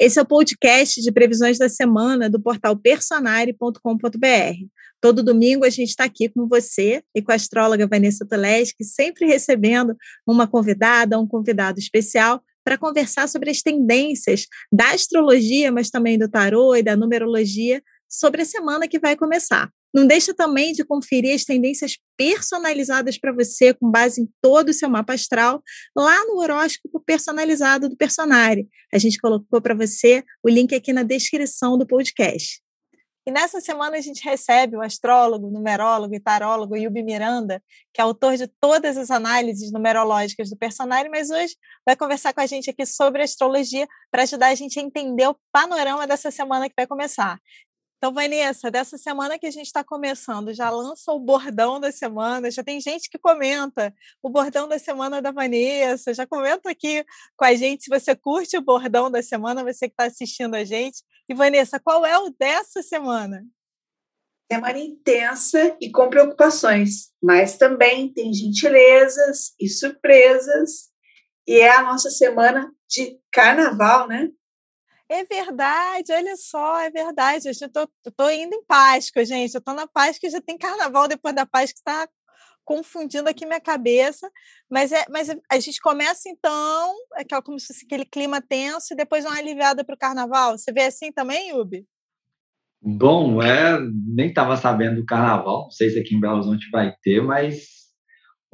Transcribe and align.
Esse 0.00 0.20
é 0.20 0.22
o 0.22 0.26
podcast 0.26 1.02
de 1.02 1.10
previsões 1.10 1.58
da 1.58 1.68
semana 1.68 2.30
do 2.30 2.40
portal 2.40 2.76
personare.com.br. 2.76 3.78
Todo 5.00 5.24
domingo 5.24 5.64
a 5.64 5.70
gente 5.70 5.88
está 5.88 6.04
aqui 6.04 6.28
com 6.28 6.46
você 6.46 7.02
e 7.12 7.20
com 7.20 7.32
a 7.32 7.34
astróloga 7.34 7.84
Vanessa 7.84 8.24
Toleski, 8.24 8.84
sempre 8.84 9.26
recebendo 9.26 9.96
uma 10.24 10.46
convidada, 10.46 11.18
um 11.18 11.26
convidado 11.26 11.80
especial 11.80 12.40
para 12.64 12.78
conversar 12.78 13.28
sobre 13.28 13.50
as 13.50 13.60
tendências 13.60 14.46
da 14.72 14.90
astrologia, 14.90 15.72
mas 15.72 15.90
também 15.90 16.16
do 16.16 16.28
tarô 16.28 16.76
e 16.76 16.82
da 16.82 16.96
numerologia 16.96 17.82
sobre 18.08 18.42
a 18.42 18.44
semana 18.44 18.86
que 18.86 19.00
vai 19.00 19.16
começar. 19.16 19.68
Não 19.94 20.06
deixa 20.06 20.34
também 20.34 20.72
de 20.72 20.84
conferir 20.84 21.34
as 21.34 21.44
tendências 21.44 21.96
personalizadas 22.16 23.18
para 23.18 23.32
você, 23.32 23.72
com 23.72 23.90
base 23.90 24.20
em 24.20 24.28
todo 24.40 24.68
o 24.68 24.74
seu 24.74 24.88
mapa 24.88 25.14
astral, 25.14 25.62
lá 25.96 26.24
no 26.26 26.38
horóscopo 26.38 27.00
personalizado 27.00 27.88
do 27.88 27.96
Personari. 27.96 28.68
A 28.92 28.98
gente 28.98 29.18
colocou 29.18 29.60
para 29.60 29.74
você 29.74 30.22
o 30.42 30.48
link 30.48 30.74
aqui 30.74 30.92
na 30.92 31.02
descrição 31.02 31.78
do 31.78 31.86
podcast. 31.86 32.60
E 33.28 33.30
nessa 33.30 33.60
semana 33.60 33.98
a 33.98 34.00
gente 34.00 34.24
recebe 34.24 34.74
o 34.74 34.80
astrólogo, 34.80 35.50
numerólogo 35.50 36.14
e 36.14 36.18
tarólogo 36.18 36.74
Yubi 36.74 37.02
Miranda, 37.02 37.62
que 37.92 38.00
é 38.00 38.04
autor 38.04 38.38
de 38.38 38.46
todas 38.58 38.96
as 38.96 39.10
análises 39.10 39.70
numerológicas 39.70 40.48
do 40.48 40.56
personagem, 40.56 41.10
mas 41.10 41.28
hoje 41.28 41.54
vai 41.84 41.94
conversar 41.94 42.32
com 42.32 42.40
a 42.40 42.46
gente 42.46 42.70
aqui 42.70 42.86
sobre 42.86 43.22
astrologia 43.22 43.86
para 44.10 44.22
ajudar 44.22 44.46
a 44.46 44.54
gente 44.54 44.80
a 44.80 44.82
entender 44.82 45.26
o 45.26 45.36
panorama 45.52 46.06
dessa 46.06 46.30
semana 46.30 46.70
que 46.70 46.74
vai 46.74 46.86
começar. 46.86 47.38
Então, 47.98 48.12
Vanessa, 48.12 48.70
dessa 48.70 48.96
semana 48.96 49.40
que 49.40 49.46
a 49.46 49.50
gente 49.50 49.66
está 49.66 49.82
começando, 49.82 50.54
já 50.54 50.70
lança 50.70 51.10
o 51.10 51.18
bordão 51.18 51.80
da 51.80 51.90
semana, 51.90 52.48
já 52.48 52.62
tem 52.62 52.80
gente 52.80 53.10
que 53.10 53.18
comenta 53.18 53.92
o 54.22 54.30
bordão 54.30 54.68
da 54.68 54.78
semana 54.78 55.20
da 55.20 55.32
Vanessa, 55.32 56.14
já 56.14 56.24
comenta 56.24 56.70
aqui 56.70 57.04
com 57.36 57.44
a 57.44 57.54
gente 57.56 57.84
se 57.84 57.90
você 57.90 58.14
curte 58.14 58.56
o 58.56 58.62
bordão 58.62 59.10
da 59.10 59.20
semana, 59.20 59.64
você 59.64 59.88
que 59.88 59.94
está 59.94 60.04
assistindo 60.04 60.54
a 60.54 60.62
gente. 60.62 61.02
E, 61.28 61.34
Vanessa, 61.34 61.80
qual 61.80 62.06
é 62.06 62.16
o 62.16 62.30
dessa 62.30 62.84
semana? 62.84 63.44
Semana 64.50 64.78
intensa 64.78 65.76
e 65.80 65.90
com 65.90 66.08
preocupações, 66.08 67.10
mas 67.20 67.58
também 67.58 68.12
tem 68.12 68.32
gentilezas 68.32 69.54
e 69.60 69.68
surpresas, 69.68 70.88
e 71.48 71.58
é 71.58 71.70
a 71.70 71.82
nossa 71.82 72.10
semana 72.10 72.72
de 72.88 73.18
carnaval, 73.32 74.06
né? 74.06 74.30
É 75.10 75.24
verdade, 75.24 76.12
olha 76.12 76.36
só, 76.36 76.80
é 76.80 76.90
verdade. 76.90 77.48
Eu 77.48 77.72
tô, 77.72 77.88
tô 78.14 78.28
indo 78.30 78.54
em 78.54 78.64
Páscoa, 78.64 79.24
gente. 79.24 79.54
Eu 79.54 79.60
tô 79.60 79.72
na 79.72 79.86
Páscoa, 79.86 80.28
já 80.28 80.40
tem 80.40 80.58
carnaval 80.58 81.08
depois 81.08 81.34
da 81.34 81.46
Páscoa, 81.46 81.72
que 81.72 81.78
está 81.78 82.08
confundindo 82.62 83.26
aqui 83.28 83.46
minha 83.46 83.60
cabeça. 83.60 84.30
Mas, 84.70 84.92
é, 84.92 85.06
mas 85.08 85.34
a 85.50 85.58
gente 85.58 85.80
começa, 85.80 86.28
então, 86.28 86.94
aquela, 87.14 87.40
como 87.40 87.58
se 87.58 87.68
fosse 87.68 87.86
aquele 87.86 88.04
clima 88.04 88.42
tenso, 88.42 88.92
e 88.92 88.96
depois 88.96 89.24
uma 89.24 89.38
aliviada 89.38 89.82
para 89.82 89.94
o 89.94 89.98
carnaval. 89.98 90.58
Você 90.58 90.70
vê 90.70 90.82
assim 90.82 91.10
também, 91.10 91.50
Yubi? 91.50 91.86
Bom, 92.80 93.42
é, 93.42 93.78
nem 94.06 94.28
estava 94.28 94.56
sabendo 94.56 94.96
do 94.96 95.06
carnaval, 95.06 95.64
não 95.64 95.70
sei 95.70 95.90
se 95.90 95.98
aqui 95.98 96.14
em 96.14 96.20
Belo 96.20 96.36
Horizonte 96.36 96.70
vai 96.70 96.94
ter, 97.02 97.20
mas 97.20 97.77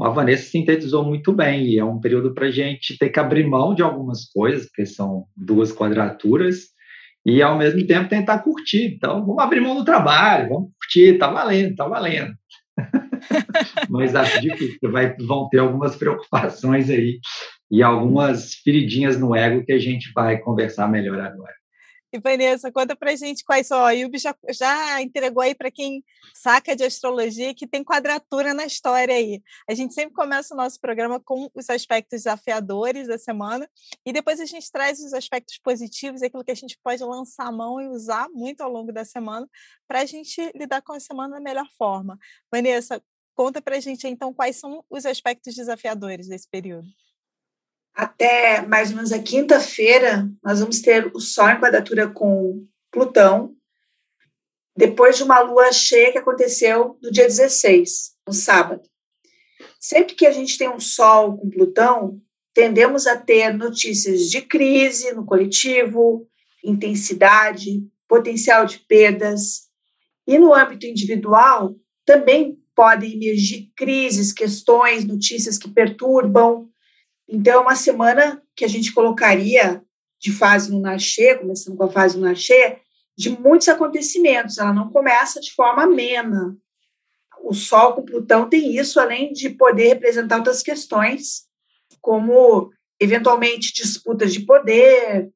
a 0.00 0.08
Vanessa 0.08 0.50
sintetizou 0.50 1.04
muito 1.04 1.32
bem, 1.32 1.66
e 1.66 1.78
é 1.78 1.84
um 1.84 2.00
período 2.00 2.34
para 2.34 2.46
a 2.46 2.50
gente 2.50 2.98
ter 2.98 3.10
que 3.10 3.20
abrir 3.20 3.46
mão 3.46 3.74
de 3.74 3.82
algumas 3.82 4.24
coisas, 4.24 4.66
porque 4.66 4.86
são 4.86 5.26
duas 5.36 5.72
quadraturas, 5.72 6.74
e 7.24 7.42
ao 7.42 7.56
mesmo 7.56 7.86
tempo 7.86 8.08
tentar 8.08 8.40
curtir. 8.40 8.94
Então, 8.96 9.24
vamos 9.24 9.42
abrir 9.42 9.60
mão 9.60 9.76
do 9.76 9.84
trabalho, 9.84 10.48
vamos 10.48 10.70
curtir, 10.80 11.18
tá 11.18 11.30
valendo, 11.30 11.74
tá 11.74 11.86
valendo. 11.86 12.34
Mas 13.88 14.14
acho 14.14 14.40
difícil, 14.40 14.90
vai, 14.90 15.14
vão 15.16 15.48
ter 15.48 15.58
algumas 15.58 15.96
preocupações 15.96 16.90
aí 16.90 17.18
e 17.70 17.82
algumas 17.82 18.54
feridinhas 18.56 19.18
no 19.18 19.34
ego 19.34 19.64
que 19.64 19.72
a 19.72 19.78
gente 19.78 20.12
vai 20.12 20.38
conversar 20.38 20.88
melhor 20.88 21.20
agora. 21.20 21.54
E 22.14 22.18
Vanessa, 22.20 22.70
conta 22.70 22.94
pra 22.94 23.16
gente 23.16 23.42
quais 23.42 23.66
são. 23.66 23.84
A 23.84 23.90
Yubi 23.90 24.18
já, 24.18 24.32
já 24.50 25.02
entregou 25.02 25.42
aí 25.42 25.52
para 25.52 25.68
quem 25.68 26.04
saca 26.32 26.76
de 26.76 26.84
astrologia 26.84 27.52
que 27.52 27.66
tem 27.66 27.82
quadratura 27.82 28.54
na 28.54 28.64
história 28.64 29.12
aí. 29.12 29.42
A 29.68 29.74
gente 29.74 29.94
sempre 29.94 30.14
começa 30.14 30.54
o 30.54 30.56
nosso 30.56 30.80
programa 30.80 31.18
com 31.18 31.50
os 31.52 31.68
aspectos 31.68 32.22
desafiadores 32.22 33.08
da 33.08 33.18
semana 33.18 33.68
e 34.06 34.12
depois 34.12 34.38
a 34.38 34.44
gente 34.44 34.70
traz 34.70 35.00
os 35.00 35.12
aspectos 35.12 35.58
positivos, 35.58 36.22
aquilo 36.22 36.44
que 36.44 36.52
a 36.52 36.54
gente 36.54 36.78
pode 36.84 37.02
lançar 37.02 37.48
a 37.48 37.52
mão 37.52 37.80
e 37.80 37.88
usar 37.88 38.28
muito 38.28 38.60
ao 38.60 38.70
longo 38.70 38.92
da 38.92 39.04
semana 39.04 39.48
para 39.88 40.02
a 40.02 40.06
gente 40.06 40.40
lidar 40.54 40.82
com 40.82 40.92
a 40.92 41.00
semana 41.00 41.34
da 41.34 41.40
melhor 41.40 41.66
forma. 41.76 42.16
Vanessa, 42.48 43.02
conta 43.34 43.60
pra 43.60 43.80
gente 43.80 44.06
então 44.06 44.32
quais 44.32 44.54
são 44.54 44.84
os 44.88 45.04
aspectos 45.04 45.52
desafiadores 45.52 46.28
desse 46.28 46.48
período 46.48 46.86
até 47.94 48.66
mais 48.66 48.90
ou 48.90 48.96
menos 48.96 49.12
a 49.12 49.22
quinta-feira, 49.22 50.28
nós 50.42 50.58
vamos 50.60 50.80
ter 50.80 51.10
o 51.14 51.20
Sol 51.20 51.50
em 51.50 51.60
quadratura 51.60 52.08
com 52.08 52.66
Plutão, 52.90 53.54
depois 54.76 55.16
de 55.16 55.22
uma 55.22 55.40
lua 55.40 55.70
cheia 55.72 56.10
que 56.10 56.18
aconteceu 56.18 56.98
no 57.00 57.10
dia 57.10 57.26
16, 57.26 58.16
no 58.26 58.32
sábado. 58.32 58.82
Sempre 59.78 60.14
que 60.14 60.26
a 60.26 60.32
gente 60.32 60.58
tem 60.58 60.68
um 60.68 60.80
Sol 60.80 61.38
com 61.38 61.48
Plutão, 61.48 62.20
tendemos 62.52 63.06
a 63.06 63.16
ter 63.16 63.54
notícias 63.54 64.22
de 64.22 64.42
crise 64.42 65.12
no 65.12 65.24
coletivo, 65.24 66.28
intensidade, 66.64 67.86
potencial 68.08 68.66
de 68.66 68.78
perdas. 68.78 69.68
E 70.26 70.38
no 70.38 70.52
âmbito 70.54 70.86
individual, 70.86 71.76
também 72.04 72.58
podem 72.74 73.14
emergir 73.14 73.70
crises, 73.76 74.32
questões, 74.32 75.04
notícias 75.04 75.58
que 75.58 75.70
perturbam, 75.70 76.68
então, 77.28 77.54
é 77.54 77.58
uma 77.58 77.76
semana 77.76 78.42
que 78.54 78.64
a 78.64 78.68
gente 78.68 78.92
colocaria 78.92 79.82
de 80.20 80.32
fase 80.32 80.70
lunar 80.70 80.98
cheia, 80.98 81.38
começando 81.38 81.76
com 81.76 81.84
a 81.84 81.90
fase 81.90 82.16
lunar 82.16 82.36
cheia, 82.36 82.78
de 83.16 83.30
muitos 83.30 83.68
acontecimentos. 83.68 84.58
Ela 84.58 84.72
não 84.72 84.90
começa 84.90 85.40
de 85.40 85.52
forma 85.52 85.84
amena. 85.84 86.56
O 87.42 87.52
Sol 87.52 87.94
com 87.94 88.04
Plutão 88.04 88.48
tem 88.48 88.76
isso, 88.76 88.98
além 88.98 89.32
de 89.32 89.50
poder 89.50 89.88
representar 89.88 90.38
outras 90.38 90.62
questões, 90.62 91.46
como 92.00 92.70
eventualmente 93.00 93.72
disputas 93.74 94.32
de 94.32 94.40
poder 94.40 95.30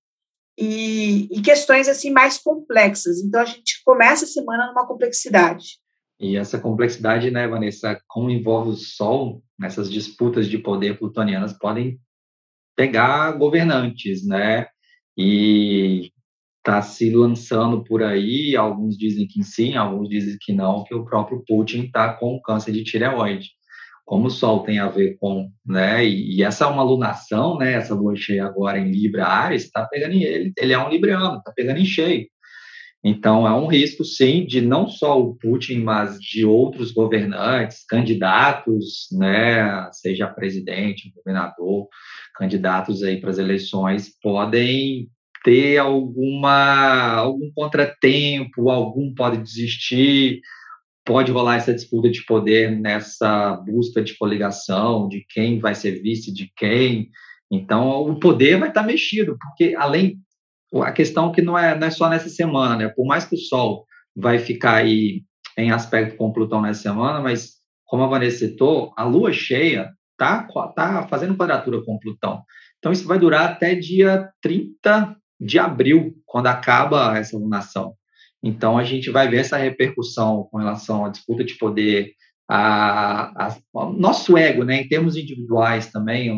e, 0.57 1.29
e 1.31 1.43
questões 1.43 1.89
assim 1.89 2.11
mais 2.11 2.39
complexas. 2.39 3.19
Então 3.19 3.41
a 3.41 3.45
gente 3.45 3.83
começa 3.85 4.25
a 4.25 4.29
semana 4.29 4.67
numa 4.67 4.87
complexidade. 4.87 5.79
E 6.21 6.37
essa 6.37 6.59
complexidade, 6.59 7.31
né, 7.31 7.47
Vanessa, 7.47 8.01
como 8.09 8.31
envolve 8.31 8.71
o 8.71 8.77
Sol, 8.77 9.43
nessas 9.59 9.91
disputas 9.91 10.49
de 10.49 10.59
poder 10.59 10.99
plutonianas 10.99 11.53
podem 11.53 11.99
pegar 12.77 13.33
governantes, 13.33 14.27
né? 14.27 14.67
E 15.17 16.11
está 16.59 16.83
se 16.83 17.11
lançando 17.11 17.83
por 17.83 18.03
aí, 18.03 18.55
alguns 18.57 18.97
dizem 18.97 19.27
que 19.27 19.43
sim, 19.43 19.77
alguns 19.77 20.09
dizem 20.09 20.37
que 20.41 20.53
não, 20.53 20.85
que 20.85 20.95
o 20.95 21.05
próprio 21.05 21.43
Putin 21.47 21.85
está 21.85 22.13
com 22.13 22.41
câncer 22.41 22.73
de 22.73 22.85
tireoide. 22.85 23.51
Como 24.05 24.27
o 24.27 24.31
Sol 24.31 24.63
tem 24.63 24.79
a 24.79 24.89
ver 24.89 25.17
com, 25.19 25.51
né? 25.67 26.05
E, 26.07 26.43
essa 26.43 26.65
é 26.65 26.69
uma 26.69 26.83
lunação, 26.83 27.59
né? 27.59 27.75
Essa 27.75 27.95
lua 27.95 28.17
cheia 28.17 28.47
agora 28.47 28.79
em 28.79 28.91
Libra, 28.91 29.27
Ares, 29.27 29.65
está 29.65 29.87
pegando 29.87 30.15
em 30.15 30.23
ele, 30.23 30.53
ele 30.57 30.73
é 30.73 30.79
um 30.79 30.89
libriano, 30.89 31.39
está 31.39 31.53
pegando 31.53 31.79
em 31.81 31.85
cheio. 31.85 32.27
Então, 33.05 33.47
há 33.47 33.57
um 33.57 33.69
risco, 33.69 34.05
sim, 34.05 34.45
de 34.45 34.61
não 34.61 34.89
só 34.89 35.21
o 35.21 35.35
Putin, 35.37 35.79
mas 35.83 36.19
de 36.19 36.45
outros 36.45 36.91
governantes, 36.91 37.85
candidatos, 37.87 39.07
né, 39.13 39.89
seja 39.93 40.27
presidente, 40.27 41.13
governador, 41.15 41.87
candidatos 42.37 43.03
aí 43.03 43.21
para 43.21 43.31
as 43.31 43.39
eleições, 43.39 44.13
podem 44.21 45.09
ter 45.45 45.79
alguma 45.79 47.15
algum 47.15 47.51
contratempo, 47.55 48.69
algum 48.69 49.15
pode 49.15 49.39
desistir, 49.39 50.41
pode 51.05 51.33
rolar 51.33 51.57
essa 51.57 51.73
disputa 51.73 52.11
de 52.11 52.25
poder 52.27 52.71
nessa 52.71 53.57
busca 53.57 54.03
de 54.03 54.17
coligação, 54.19 55.09
de 55.09 55.25
quem 55.31 55.61
vai 55.61 55.75
ser 55.75 56.03
vice 56.03 56.33
de 56.33 56.53
quem. 56.57 57.09
Então, 57.51 58.03
o 58.03 58.19
poder 58.19 58.59
vai 58.59 58.69
estar 58.69 58.83
mexido, 58.83 59.39
porque 59.41 59.75
além 59.77 60.19
a 60.75 60.93
questão 60.93 61.33
que 61.33 61.43
não 61.43 61.59
é, 61.59 61.79
não 61.79 61.87
é 61.87 61.91
só 61.91 62.09
nessa 62.09 62.29
semana, 62.29 62.77
né? 62.77 62.89
Por 62.89 63.07
mais 63.07 63.25
que 63.25 63.35
o 63.35 63.39
Sol 63.39 63.87
vai 64.15 64.39
ficar 64.39 64.77
aí 64.77 65.23
em 65.57 65.71
aspecto 65.71 66.17
com 66.17 66.33
Plutão 66.33 66.61
nessa 66.61 66.83
semana, 66.83 67.21
mas 67.21 67.55
como 67.85 68.03
a 68.03 68.07
Vanessa 68.07 68.47
citou, 68.47 68.93
a 68.97 69.05
Lua 69.05 69.33
cheia 69.33 69.91
tá, 70.17 70.47
tá 70.75 71.07
fazendo 71.09 71.37
quadratura 71.37 71.83
com 71.83 71.99
Plutão. 71.99 72.43
Então 72.79 72.93
isso 72.93 73.07
vai 73.07 73.19
durar 73.19 73.51
até 73.51 73.75
dia 73.75 74.31
30 74.43 75.17
de 75.41 75.59
abril, 75.59 76.15
quando 76.27 76.49
acaba 76.49 77.17
essa 77.17 77.37
lunação. 77.37 77.95
Então 78.43 78.77
a 78.77 78.85
gente 78.85 79.11
vai 79.11 79.29
ver 79.29 79.39
essa 79.39 79.57
repercussão 79.57 80.49
com 80.51 80.59
relação 80.59 81.05
à 81.05 81.09
disputa 81.09 81.45
de 81.45 81.55
poder, 81.55 82.13
a, 82.49 83.47
a, 83.47 83.57
a 83.77 83.91
nosso 83.91 84.37
ego, 84.37 84.65
né, 84.65 84.83
em 84.83 84.89
termos 84.89 85.17
individuais 85.17 85.91
também, 85.91 86.29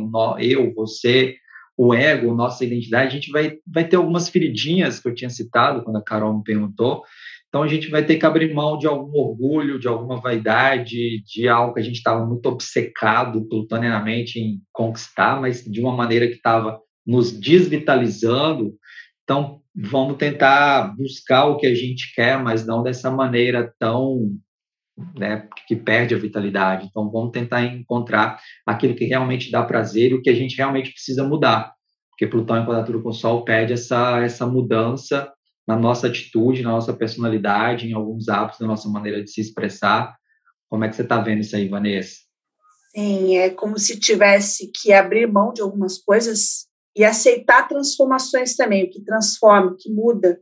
eu, 0.40 0.74
você, 0.74 1.36
o 1.82 1.94
ego, 1.94 2.34
nossa 2.34 2.62
identidade, 2.62 3.06
a 3.06 3.10
gente 3.18 3.32
vai, 3.32 3.56
vai 3.66 3.88
ter 3.88 3.96
algumas 3.96 4.28
feridinhas 4.28 5.00
que 5.00 5.08
eu 5.08 5.14
tinha 5.14 5.30
citado 5.30 5.82
quando 5.82 5.96
a 5.96 6.04
Carol 6.04 6.36
me 6.36 6.44
perguntou. 6.44 7.02
Então 7.48 7.62
a 7.62 7.68
gente 7.68 7.88
vai 7.88 8.04
ter 8.04 8.18
que 8.18 8.26
abrir 8.26 8.52
mão 8.52 8.76
de 8.76 8.86
algum 8.86 9.18
orgulho, 9.18 9.78
de 9.78 9.88
alguma 9.88 10.20
vaidade, 10.20 11.22
de 11.24 11.48
algo 11.48 11.72
que 11.72 11.80
a 11.80 11.82
gente 11.82 11.96
estava 11.96 12.26
muito 12.26 12.44
obcecado 12.50 13.48
plutonianamente 13.48 14.38
em 14.38 14.60
conquistar, 14.70 15.40
mas 15.40 15.64
de 15.64 15.80
uma 15.80 15.96
maneira 15.96 16.28
que 16.28 16.34
estava 16.34 16.78
nos 17.06 17.32
desvitalizando. 17.32 18.74
Então, 19.24 19.62
vamos 19.74 20.18
tentar 20.18 20.94
buscar 20.94 21.46
o 21.46 21.56
que 21.56 21.66
a 21.66 21.74
gente 21.74 22.14
quer, 22.14 22.38
mas 22.38 22.66
não 22.66 22.82
dessa 22.82 23.10
maneira 23.10 23.72
tão 23.78 24.36
né, 25.16 25.48
que 25.66 25.76
perde 25.76 26.14
a 26.14 26.18
vitalidade. 26.18 26.86
Então, 26.86 27.10
vamos 27.10 27.32
tentar 27.32 27.64
encontrar 27.64 28.40
aquilo 28.66 28.94
que 28.94 29.04
realmente 29.04 29.50
dá 29.50 29.62
prazer 29.62 30.10
e 30.10 30.14
o 30.14 30.22
que 30.22 30.30
a 30.30 30.34
gente 30.34 30.56
realmente 30.56 30.92
precisa 30.92 31.24
mudar. 31.24 31.72
Porque 32.10 32.26
Plutão 32.26 32.58
em 32.58 32.66
quadratura 32.66 33.00
com 33.00 33.08
o 33.08 33.14
Sol 33.14 33.44
pede 33.44 33.72
essa, 33.72 34.20
essa 34.20 34.46
mudança 34.46 35.32
na 35.66 35.76
nossa 35.76 36.08
atitude, 36.08 36.62
na 36.62 36.70
nossa 36.70 36.92
personalidade, 36.92 37.88
em 37.88 37.92
alguns 37.92 38.28
hábitos, 38.28 38.60
na 38.60 38.66
nossa 38.66 38.88
maneira 38.88 39.22
de 39.22 39.30
se 39.30 39.40
expressar. 39.40 40.14
Como 40.68 40.84
é 40.84 40.88
que 40.88 40.96
você 40.96 41.02
está 41.02 41.20
vendo 41.20 41.40
isso 41.40 41.56
aí, 41.56 41.68
Vanessa? 41.68 42.16
Sim, 42.94 43.36
é 43.36 43.50
como 43.50 43.78
se 43.78 43.98
tivesse 43.98 44.70
que 44.72 44.92
abrir 44.92 45.26
mão 45.26 45.52
de 45.52 45.62
algumas 45.62 45.96
coisas 45.98 46.66
e 46.96 47.04
aceitar 47.04 47.68
transformações 47.68 48.56
também, 48.56 48.84
o 48.84 48.90
que 48.90 49.02
transforma, 49.02 49.70
o 49.70 49.76
que 49.76 49.90
muda. 49.90 50.40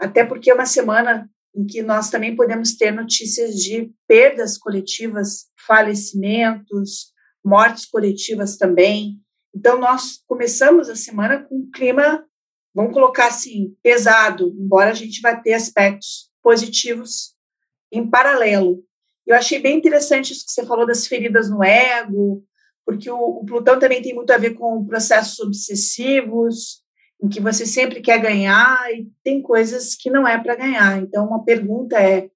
Até 0.00 0.24
porque 0.24 0.52
uma 0.52 0.66
semana 0.66 1.28
em 1.54 1.64
que 1.64 1.82
nós 1.82 2.10
também 2.10 2.34
podemos 2.34 2.74
ter 2.74 2.90
notícias 2.90 3.54
de 3.54 3.92
perdas 4.08 4.58
coletivas, 4.58 5.46
falecimentos, 5.66 7.12
mortes 7.44 7.86
coletivas 7.86 8.56
também. 8.56 9.20
Então, 9.54 9.78
nós 9.78 10.20
começamos 10.26 10.88
a 10.88 10.96
semana 10.96 11.42
com 11.44 11.56
um 11.56 11.70
clima, 11.70 12.24
vamos 12.74 12.92
colocar 12.92 13.28
assim, 13.28 13.76
pesado, 13.82 14.48
embora 14.58 14.90
a 14.90 14.94
gente 14.94 15.20
vá 15.20 15.36
ter 15.36 15.52
aspectos 15.52 16.30
positivos 16.42 17.34
em 17.92 18.08
paralelo. 18.08 18.82
Eu 19.26 19.36
achei 19.36 19.60
bem 19.60 19.78
interessante 19.78 20.32
isso 20.32 20.44
que 20.44 20.52
você 20.52 20.66
falou 20.66 20.86
das 20.86 21.06
feridas 21.06 21.48
no 21.48 21.62
ego, 21.62 22.44
porque 22.84 23.08
o, 23.08 23.16
o 23.16 23.44
Plutão 23.44 23.78
também 23.78 24.02
tem 24.02 24.14
muito 24.14 24.30
a 24.32 24.38
ver 24.38 24.54
com 24.54 24.84
processos 24.84 25.38
obsessivos, 25.38 26.83
em 27.22 27.28
que 27.28 27.40
você 27.40 27.64
sempre 27.66 28.00
quer 28.00 28.20
ganhar 28.20 28.90
e 28.92 29.08
tem 29.22 29.40
coisas 29.40 29.94
que 29.94 30.10
não 30.10 30.26
é 30.26 30.38
para 30.38 30.56
ganhar. 30.56 30.98
Então, 30.98 31.26
uma 31.26 31.44
pergunta 31.44 31.98
é: 31.98 32.28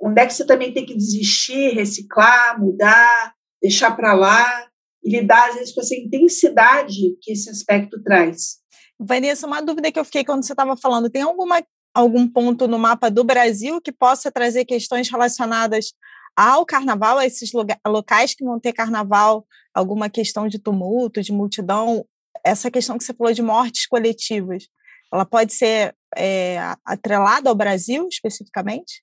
onde 0.00 0.20
é 0.20 0.26
que 0.26 0.34
você 0.34 0.46
também 0.46 0.72
tem 0.72 0.86
que 0.86 0.96
desistir, 0.96 1.74
reciclar, 1.74 2.60
mudar, 2.60 3.34
deixar 3.60 3.96
para 3.96 4.12
lá 4.12 4.68
e 5.02 5.10
lidar, 5.10 5.48
às 5.48 5.56
vezes, 5.56 5.74
com 5.74 5.80
essa 5.80 5.94
intensidade 5.94 7.16
que 7.20 7.32
esse 7.32 7.50
aspecto 7.50 8.02
traz? 8.02 8.58
Vanessa, 8.98 9.46
uma 9.46 9.62
dúvida 9.62 9.90
que 9.90 9.98
eu 9.98 10.04
fiquei 10.04 10.24
quando 10.24 10.44
você 10.44 10.52
estava 10.52 10.76
falando: 10.76 11.10
tem 11.10 11.22
alguma, 11.22 11.62
algum 11.94 12.28
ponto 12.28 12.68
no 12.68 12.78
mapa 12.78 13.10
do 13.10 13.24
Brasil 13.24 13.80
que 13.80 13.92
possa 13.92 14.30
trazer 14.30 14.64
questões 14.64 15.08
relacionadas 15.08 15.92
ao 16.36 16.64
carnaval, 16.64 17.18
a 17.18 17.26
esses 17.26 17.50
locais 17.86 18.34
que 18.34 18.44
vão 18.44 18.60
ter 18.60 18.72
carnaval, 18.72 19.44
alguma 19.74 20.08
questão 20.08 20.48
de 20.48 20.58
tumulto, 20.58 21.22
de 21.22 21.32
multidão, 21.32 22.04
essa 22.44 22.70
questão 22.70 22.96
que 22.96 23.04
você 23.04 23.14
falou 23.14 23.32
de 23.32 23.42
mortes 23.42 23.86
coletivas, 23.86 24.68
ela 25.12 25.24
pode 25.24 25.52
ser 25.52 25.94
é, 26.16 26.58
atrelada 26.84 27.48
ao 27.48 27.54
Brasil 27.54 28.06
especificamente? 28.08 29.02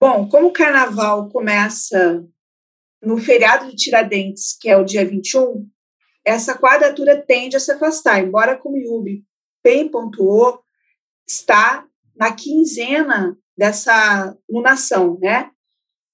Bom, 0.00 0.28
como 0.28 0.48
o 0.48 0.52
carnaval 0.52 1.28
começa 1.28 2.24
no 3.02 3.18
feriado 3.18 3.68
de 3.68 3.76
Tiradentes, 3.76 4.56
que 4.58 4.68
é 4.68 4.76
o 4.76 4.84
dia 4.84 5.04
21, 5.04 5.68
essa 6.24 6.56
quadratura 6.56 7.20
tende 7.20 7.56
a 7.56 7.60
se 7.60 7.72
afastar, 7.72 8.22
embora 8.22 8.56
como 8.56 8.76
Yubi 8.76 9.24
bem 9.62 9.88
pontuou, 9.88 10.62
está 11.26 11.86
na 12.16 12.32
quinzena 12.32 13.36
dessa 13.56 14.36
lunação, 14.48 15.18
né? 15.20 15.50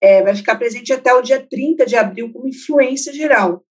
É, 0.00 0.22
vai 0.22 0.34
ficar 0.34 0.56
presente 0.56 0.92
até 0.92 1.12
o 1.14 1.22
dia 1.22 1.44
30 1.44 1.86
de 1.86 1.96
abril 1.96 2.32
como 2.32 2.48
influência 2.48 3.12
geral. 3.12 3.64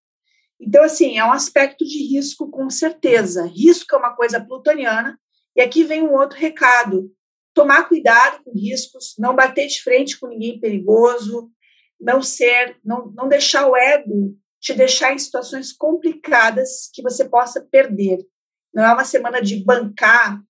Então, 0.59 0.83
assim, 0.83 1.17
é 1.17 1.25
um 1.25 1.31
aspecto 1.31 1.85
de 1.85 1.97
risco, 2.13 2.49
com 2.49 2.69
certeza. 2.69 3.45
Risco 3.45 3.95
é 3.95 3.97
uma 3.97 4.15
coisa 4.15 4.43
plutoniana. 4.43 5.19
E 5.55 5.61
aqui 5.61 5.83
vem 5.83 6.03
um 6.03 6.13
outro 6.13 6.37
recado: 6.37 7.11
tomar 7.53 7.87
cuidado 7.87 8.43
com 8.43 8.51
riscos, 8.51 9.15
não 9.17 9.35
bater 9.35 9.67
de 9.67 9.81
frente 9.81 10.19
com 10.19 10.27
ninguém 10.27 10.59
perigoso, 10.59 11.51
não 11.99 12.21
ser, 12.21 12.77
não, 12.83 13.11
não 13.11 13.27
deixar 13.27 13.67
o 13.67 13.75
ego 13.75 14.37
te 14.63 14.73
deixar 14.73 15.13
em 15.13 15.19
situações 15.19 15.73
complicadas 15.73 16.89
que 16.93 17.01
você 17.01 17.27
possa 17.27 17.61
perder. 17.69 18.25
Não 18.73 18.81
é 18.81 18.93
uma 18.93 19.03
semana 19.03 19.41
de 19.41 19.61
bancar, 19.61 20.41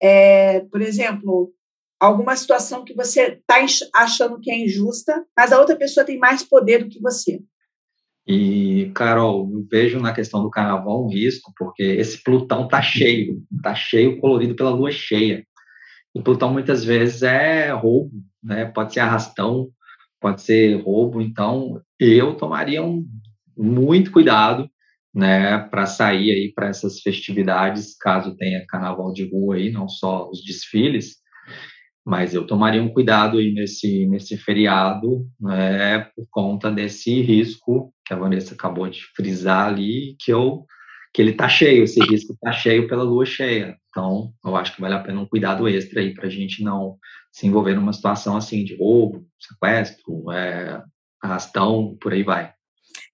é, 0.00 0.60
por 0.66 0.82
exemplo, 0.82 1.54
alguma 1.98 2.36
situação 2.36 2.84
que 2.84 2.94
você 2.94 3.40
está 3.40 3.64
achando 3.94 4.38
que 4.38 4.50
é 4.50 4.58
injusta, 4.58 5.26
mas 5.34 5.52
a 5.52 5.58
outra 5.58 5.74
pessoa 5.74 6.04
tem 6.04 6.18
mais 6.18 6.42
poder 6.42 6.84
do 6.84 6.90
que 6.90 7.00
você. 7.00 7.40
E, 8.26 8.90
Carol, 8.94 9.50
eu 9.52 9.66
vejo 9.70 9.98
na 9.98 10.12
questão 10.12 10.42
do 10.42 10.50
carnaval 10.50 11.04
um 11.04 11.08
risco, 11.08 11.52
porque 11.56 11.82
esse 11.82 12.22
Plutão 12.22 12.68
tá 12.68 12.80
cheio, 12.80 13.42
tá 13.62 13.74
cheio, 13.74 14.18
colorido 14.18 14.54
pela 14.54 14.70
lua 14.70 14.92
cheia. 14.92 15.44
E 16.14 16.22
Plutão 16.22 16.52
muitas 16.52 16.84
vezes 16.84 17.22
é 17.22 17.70
roubo, 17.72 18.12
né? 18.42 18.66
Pode 18.66 18.92
ser 18.92 19.00
arrastão, 19.00 19.70
pode 20.20 20.42
ser 20.42 20.80
roubo. 20.82 21.20
Então, 21.20 21.80
eu 21.98 22.36
tomaria 22.36 22.82
um, 22.82 23.04
muito 23.56 24.12
cuidado, 24.12 24.70
né, 25.14 25.58
para 25.58 25.84
sair 25.84 26.30
aí 26.30 26.52
para 26.54 26.68
essas 26.68 27.00
festividades, 27.00 27.96
caso 27.98 28.36
tenha 28.36 28.66
carnaval 28.66 29.12
de 29.12 29.28
rua 29.28 29.56
aí, 29.56 29.70
não 29.70 29.88
só 29.88 30.30
os 30.30 30.42
desfiles, 30.42 31.16
mas 32.04 32.34
eu 32.34 32.46
tomaria 32.46 32.82
um 32.82 32.92
cuidado 32.92 33.38
aí 33.38 33.52
nesse, 33.52 34.06
nesse 34.06 34.36
feriado, 34.36 35.26
né, 35.40 36.00
por 36.16 36.26
conta 36.30 36.70
desse 36.70 37.22
risco 37.22 37.94
que 38.04 38.12
a 38.12 38.16
Vanessa 38.16 38.54
acabou 38.54 38.88
de 38.88 39.00
frisar 39.14 39.68
ali, 39.68 40.16
que, 40.18 40.32
eu, 40.32 40.64
que 41.14 41.22
ele 41.22 41.32
tá 41.32 41.48
cheio, 41.48 41.84
esse 41.84 42.00
risco 42.00 42.36
tá 42.40 42.52
cheio 42.52 42.88
pela 42.88 43.04
lua 43.04 43.24
cheia. 43.24 43.76
Então, 43.88 44.32
eu 44.44 44.56
acho 44.56 44.74
que 44.74 44.80
vale 44.80 44.94
a 44.94 45.00
pena 45.00 45.20
um 45.20 45.26
cuidado 45.26 45.68
extra 45.68 46.00
aí 46.00 46.12
para 46.12 46.26
a 46.26 46.30
gente 46.30 46.62
não 46.62 46.96
se 47.30 47.46
envolver 47.46 47.74
numa 47.74 47.92
situação 47.92 48.36
assim 48.36 48.64
de 48.64 48.76
roubo, 48.76 49.24
sequestro, 49.38 50.30
é, 50.32 50.82
arrastão, 51.22 51.96
por 52.00 52.12
aí 52.12 52.22
vai. 52.22 52.52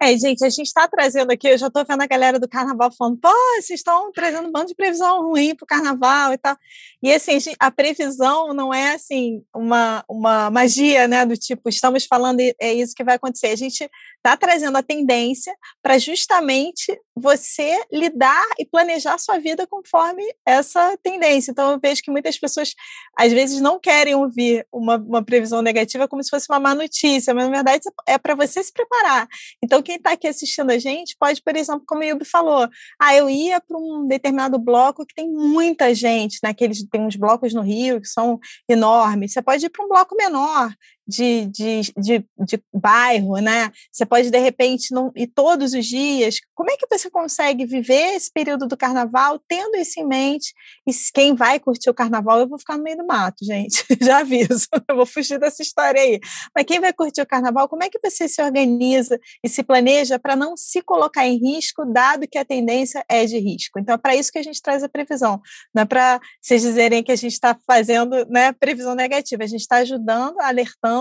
É, 0.01 0.17
gente, 0.17 0.45
a 0.45 0.49
gente 0.49 0.67
está 0.67 0.87
trazendo 0.87 1.33
aqui, 1.33 1.49
eu 1.49 1.59
já 1.59 1.67
estou 1.67 1.85
vendo 1.85 2.03
a 2.03 2.07
galera 2.07 2.39
do 2.39 2.49
carnaval 2.49 2.93
falando, 2.97 3.19
pô, 3.19 3.29
vocês 3.57 3.81
estão 3.81 4.13
trazendo 4.13 4.49
um 4.49 4.53
bando 4.53 4.67
de 4.67 4.75
previsão 4.77 5.23
ruim 5.23 5.57
para 5.57 5.65
o 5.65 5.67
carnaval 5.67 6.33
e 6.33 6.39
tal. 6.39 6.57
E 7.03 7.13
assim, 7.13 7.37
a 7.59 7.69
previsão 7.71 8.55
não 8.55 8.73
é 8.73 8.95
assim 8.95 9.43
uma, 9.53 10.05
uma 10.09 10.51
magia, 10.51 11.09
né? 11.09 11.27
Do 11.27 11.37
tipo, 11.37 11.69
estamos 11.69 12.05
falando 12.05 12.39
é 12.41 12.73
isso 12.73 12.95
que 12.95 13.03
vai 13.03 13.17
acontecer. 13.17 13.49
A 13.49 13.57
gente 13.57 13.91
está 14.29 14.37
trazendo 14.37 14.77
a 14.77 14.83
tendência 14.83 15.55
para 15.83 15.99
justamente 15.99 16.99
você 17.17 17.83
lidar 17.91 18.47
e 18.59 18.67
planejar 18.67 19.15
a 19.15 19.19
sua 19.19 19.39
vida 19.39 19.67
conforme 19.67 20.23
essa 20.47 20.97
tendência. 21.03 21.51
Então, 21.51 21.73
eu 21.73 21.81
vejo 21.81 22.03
que 22.03 22.11
muitas 22.11 22.39
pessoas, 22.39 22.75
às 23.17 23.33
vezes, 23.33 23.61
não 23.61 23.81
querem 23.81 24.15
ouvir 24.15 24.67
uma, 24.71 24.97
uma 24.97 25.25
previsão 25.25 25.63
negativa 25.63 26.07
como 26.07 26.23
se 26.23 26.31
fosse 26.31 26.47
uma 26.49 26.61
má 26.61 26.75
notícia, 26.75 27.35
mas, 27.35 27.47
na 27.47 27.51
verdade, 27.51 27.85
é 28.07 28.19
para 28.19 28.35
você 28.35 28.63
se 28.63 28.73
preparar. 28.73 29.27
Então, 29.63 29.83
quem 29.83 29.97
está 29.97 30.13
aqui 30.13 30.29
assistindo 30.29 30.71
a 30.71 30.79
gente 30.79 31.17
pode, 31.19 31.43
por 31.43 31.57
exemplo, 31.57 31.83
como 31.87 32.03
o 32.03 32.05
Yubi 32.05 32.25
falou, 32.25 32.69
ah, 33.01 33.15
eu 33.15 33.29
ia 33.31 33.61
para 33.61 33.79
um 33.79 34.07
determinado 34.07 34.59
bloco 34.59 35.07
que 35.07 35.15
tem 35.15 35.29
muita 35.31 35.95
gente, 35.95 36.39
naqueles, 36.43 36.85
tem 36.89 37.01
uns 37.01 37.17
blocos 37.17 37.55
no 37.55 37.63
Rio 37.63 38.01
que 38.01 38.09
são 38.09 38.39
enormes, 38.69 39.33
você 39.33 39.43
pode 39.43 39.65
ir 39.65 39.71
para 39.71 39.85
um 39.85 39.89
bloco 39.89 40.15
menor, 40.15 40.71
de, 41.09 41.47
de, 41.47 41.81
de, 41.97 42.25
de, 42.39 42.63
bairro, 42.73 43.39
né? 43.39 43.73
Você 43.91 44.05
pode, 44.05 44.31
de 44.31 44.39
repente, 44.39 44.93
não 44.93 45.11
ir 45.17 45.29
todos 45.29 45.73
os 45.73 45.87
dias. 45.87 46.37
Como 46.55 46.71
é 46.71 46.77
que 46.77 46.87
você 46.87 47.09
consegue 47.09 47.65
viver 47.65 48.15
esse 48.15 48.31
período 48.31 48.67
do 48.67 48.77
carnaval 48.77 49.41
tendo 49.49 49.77
isso 49.77 49.99
em 49.99 50.07
mente? 50.07 50.53
E 50.87 50.93
quem 51.15 51.35
vai 51.35 51.59
curtir 51.59 51.89
o 51.89 51.95
carnaval, 51.95 52.41
eu 52.41 52.49
vou 52.49 52.59
ficar 52.59 52.77
no 52.77 52.83
meio 52.83 52.99
do 52.99 53.07
mato, 53.07 53.43
gente. 53.43 53.83
Já 54.05 54.19
aviso, 54.19 54.69
eu 54.87 54.97
vou 54.97 55.07
fugir 55.07 55.39
dessa 55.39 55.63
história 55.63 56.03
aí. 56.03 56.21
Mas 56.55 56.67
quem 56.67 56.79
vai 56.79 56.93
curtir 56.93 57.23
o 57.23 57.27
carnaval, 57.27 57.69
como 57.69 57.83
é 57.83 57.89
que 57.89 57.99
você 58.03 58.29
se 58.29 58.43
organiza 58.43 59.19
e 59.43 59.49
se 59.49 59.63
planeja 59.63 60.19
para 60.19 60.37
não 60.37 60.59
se 60.59 60.83
colocar 60.83 61.27
em 61.27 61.39
risco, 61.39 61.87
dado 61.87 62.29
que 62.29 62.37
a 62.37 62.45
tendência 62.45 63.03
é 63.09 63.25
de 63.25 63.39
risco? 63.39 63.79
Então, 63.79 63.95
é 63.95 63.99
para 63.99 64.15
isso 64.15 64.31
que 64.31 64.39
a 64.39 64.43
gente 64.43 64.61
traz 64.61 64.83
a 64.83 64.89
previsão. 64.91 65.41
Não 65.75 65.85
é 65.85 65.87
para 65.87 66.21
vocês 66.43 66.61
dizerem 66.61 67.03
que 67.03 67.13
a 67.13 67.17
gente 67.17 67.33
está 67.33 67.57
fazendo 67.67 68.27
né, 68.29 68.53
previsão 68.53 68.95
negativa, 68.95 69.45
a 69.45 69.47
gente 69.47 69.63
está 69.63 69.77
ajudando, 69.77 70.39
alertando 70.41 70.98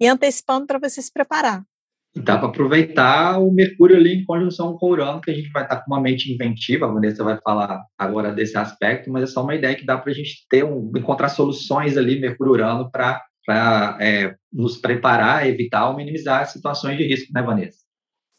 e 0.00 0.06
antecipando 0.06 0.66
para 0.66 0.78
você 0.78 1.02
se 1.02 1.12
preparar. 1.12 1.62
E 2.16 2.20
dá 2.20 2.38
para 2.38 2.48
aproveitar 2.48 3.38
o 3.38 3.52
Mercúrio 3.52 3.94
ali 3.94 4.14
em 4.14 4.24
conjunção 4.24 4.74
com 4.78 4.86
o 4.86 4.90
Urano, 4.90 5.20
que 5.20 5.30
a 5.30 5.34
gente 5.34 5.50
vai 5.50 5.64
estar 5.64 5.76
tá 5.76 5.82
com 5.84 5.92
uma 5.92 6.00
mente 6.00 6.32
inventiva. 6.32 6.86
A 6.86 6.92
Vanessa 6.92 7.22
vai 7.22 7.38
falar 7.42 7.84
agora 7.98 8.32
desse 8.32 8.56
aspecto, 8.56 9.10
mas 9.10 9.24
é 9.24 9.26
só 9.26 9.42
uma 9.42 9.54
ideia 9.54 9.74
que 9.74 9.84
dá 9.84 9.98
para 9.98 10.10
a 10.10 10.14
gente 10.14 10.46
ter 10.48 10.64
um, 10.64 10.90
encontrar 10.96 11.28
soluções 11.28 11.94
ali, 11.98 12.18
Mercúrio-Urano, 12.18 12.90
para 12.90 13.98
é, 14.00 14.34
nos 14.50 14.78
preparar, 14.78 15.46
evitar 15.46 15.90
ou 15.90 15.96
minimizar 15.96 16.48
situações 16.48 16.96
de 16.96 17.06
risco, 17.06 17.30
né, 17.34 17.42
Vanessa? 17.42 17.80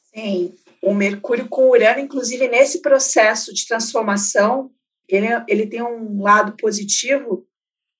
Sim, 0.01 0.55
o 0.81 0.91
Mercúrio 0.95 1.47
com 1.47 1.69
Urano, 1.69 1.99
inclusive 1.99 2.47
nesse 2.47 2.81
processo 2.81 3.53
de 3.53 3.67
transformação, 3.67 4.71
ele, 5.07 5.27
ele 5.47 5.67
tem 5.67 5.83
um 5.83 6.21
lado 6.21 6.55
positivo 6.57 7.45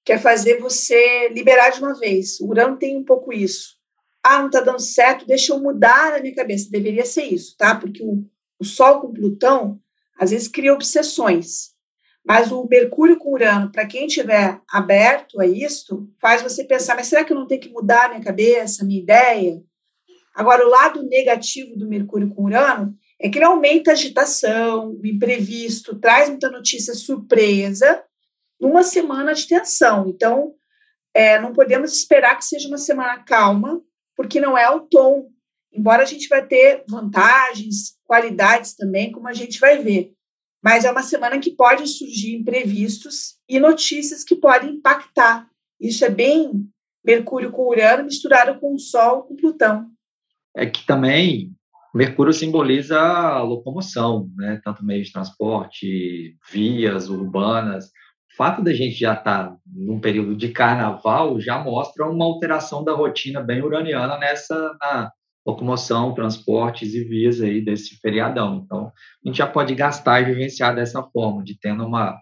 que 0.07 0.13
é 0.13 0.17
fazer 0.17 0.57
você 0.61 1.27
liberar 1.33 1.69
de 1.69 1.79
uma 1.79 1.93
vez. 1.93 2.39
O 2.39 2.47
Urano 2.47 2.77
tem 2.77 2.95
um 2.95 3.03
pouco 3.03 3.33
isso. 3.33 3.75
Ah, 4.23 4.39
não 4.39 4.45
está 4.45 4.61
dando 4.61 4.79
certo, 4.79 5.27
deixa 5.27 5.51
eu 5.51 5.59
mudar 5.59 6.13
a 6.13 6.21
minha 6.21 6.33
cabeça. 6.33 6.71
Deveria 6.71 7.03
ser 7.03 7.23
isso, 7.23 7.57
tá? 7.57 7.75
Porque 7.75 8.01
o, 8.01 8.23
o 8.57 8.63
Sol 8.63 9.01
com 9.01 9.11
Plutão, 9.11 9.81
às 10.17 10.31
vezes, 10.31 10.47
cria 10.47 10.73
obsessões. 10.73 11.71
Mas 12.25 12.53
o 12.53 12.65
Mercúrio 12.71 13.17
com 13.17 13.33
Urano, 13.33 13.69
para 13.69 13.85
quem 13.85 14.07
estiver 14.07 14.61
aberto 14.69 15.41
a 15.41 15.45
isto, 15.45 16.09
faz 16.21 16.41
você 16.41 16.63
pensar: 16.63 16.95
mas 16.95 17.07
será 17.07 17.25
que 17.25 17.33
eu 17.33 17.37
não 17.37 17.45
tenho 17.45 17.59
que 17.59 17.73
mudar 17.73 18.07
minha 18.07 18.23
cabeça, 18.23 18.85
minha 18.85 19.01
ideia? 19.01 19.61
Agora, 20.33 20.65
o 20.65 20.69
lado 20.69 21.03
negativo 21.03 21.75
do 21.75 21.85
Mercúrio 21.85 22.29
com 22.29 22.45
Urano 22.45 22.95
é 23.19 23.27
que 23.27 23.39
ele 23.39 23.45
aumenta 23.45 23.91
a 23.91 23.93
agitação, 23.93 24.91
o 24.91 25.05
imprevisto, 25.05 25.99
traz 25.99 26.29
muita 26.29 26.49
notícia 26.49 26.93
surpresa 26.93 28.01
numa 28.59 28.83
semana 28.83 29.33
de 29.33 29.47
tensão. 29.47 30.07
Então, 30.07 30.53
é, 31.13 31.39
não 31.39 31.53
podemos 31.53 31.93
esperar 31.93 32.37
que 32.37 32.45
seja 32.45 32.67
uma 32.67 32.77
semana 32.77 33.23
calma, 33.23 33.81
porque 34.15 34.39
não 34.39 34.57
é 34.57 34.69
o 34.69 34.81
tom. 34.81 35.29
Embora 35.71 36.03
a 36.03 36.05
gente 36.05 36.27
vai 36.27 36.45
ter 36.45 36.83
vantagens, 36.89 37.97
qualidades 38.05 38.75
também, 38.75 39.11
como 39.11 39.27
a 39.27 39.33
gente 39.33 39.59
vai 39.59 39.77
ver. 39.77 40.13
Mas 40.63 40.85
é 40.85 40.91
uma 40.91 41.03
semana 41.03 41.39
que 41.39 41.51
pode 41.51 41.87
surgir 41.87 42.35
imprevistos 42.35 43.37
e 43.47 43.59
notícias 43.59 44.23
que 44.23 44.35
podem 44.35 44.71
impactar. 44.71 45.47
Isso 45.79 46.03
é 46.03 46.09
bem 46.09 46.67
Mercúrio 47.05 47.51
com 47.51 47.69
Urano 47.69 48.03
misturado 48.03 48.59
com 48.59 48.73
o 48.73 48.79
Sol 48.79 49.23
com 49.23 49.35
Plutão 49.35 49.89
é 50.57 50.65
que 50.65 50.85
também 50.85 51.51
Mercúrio 51.93 52.33
simboliza 52.33 52.99
a 52.99 53.41
locomoção, 53.41 54.29
né? 54.35 54.59
tanto 54.63 54.83
meio 54.83 55.03
de 55.03 55.11
transporte, 55.11 56.35
vias 56.51 57.09
urbanas. 57.09 57.91
Fato 58.37 58.61
da 58.61 58.71
gente 58.71 58.93
já 58.93 59.13
estar 59.13 59.49
tá 59.49 59.57
num 59.65 59.99
período 59.99 60.35
de 60.35 60.49
carnaval 60.49 61.39
já 61.39 61.57
mostra 61.57 62.05
uma 62.05 62.23
alteração 62.23 62.83
da 62.83 62.93
rotina 62.93 63.41
bem 63.41 63.63
uraniana 63.63 64.15
nessa 64.19 64.77
na 64.79 65.11
locomoção, 65.43 66.13
transportes 66.13 66.93
e 66.93 67.03
vias 67.03 67.41
aí 67.41 67.61
desse 67.61 67.97
feriadão. 67.97 68.61
Então, 68.63 68.91
a 69.25 69.27
gente 69.27 69.37
já 69.37 69.47
pode 69.47 69.73
gastar 69.73 70.21
e 70.21 70.25
vivenciar 70.25 70.75
dessa 70.75 71.01
forma, 71.01 71.43
de 71.43 71.57
tendo 71.57 71.83
uma, 71.83 72.15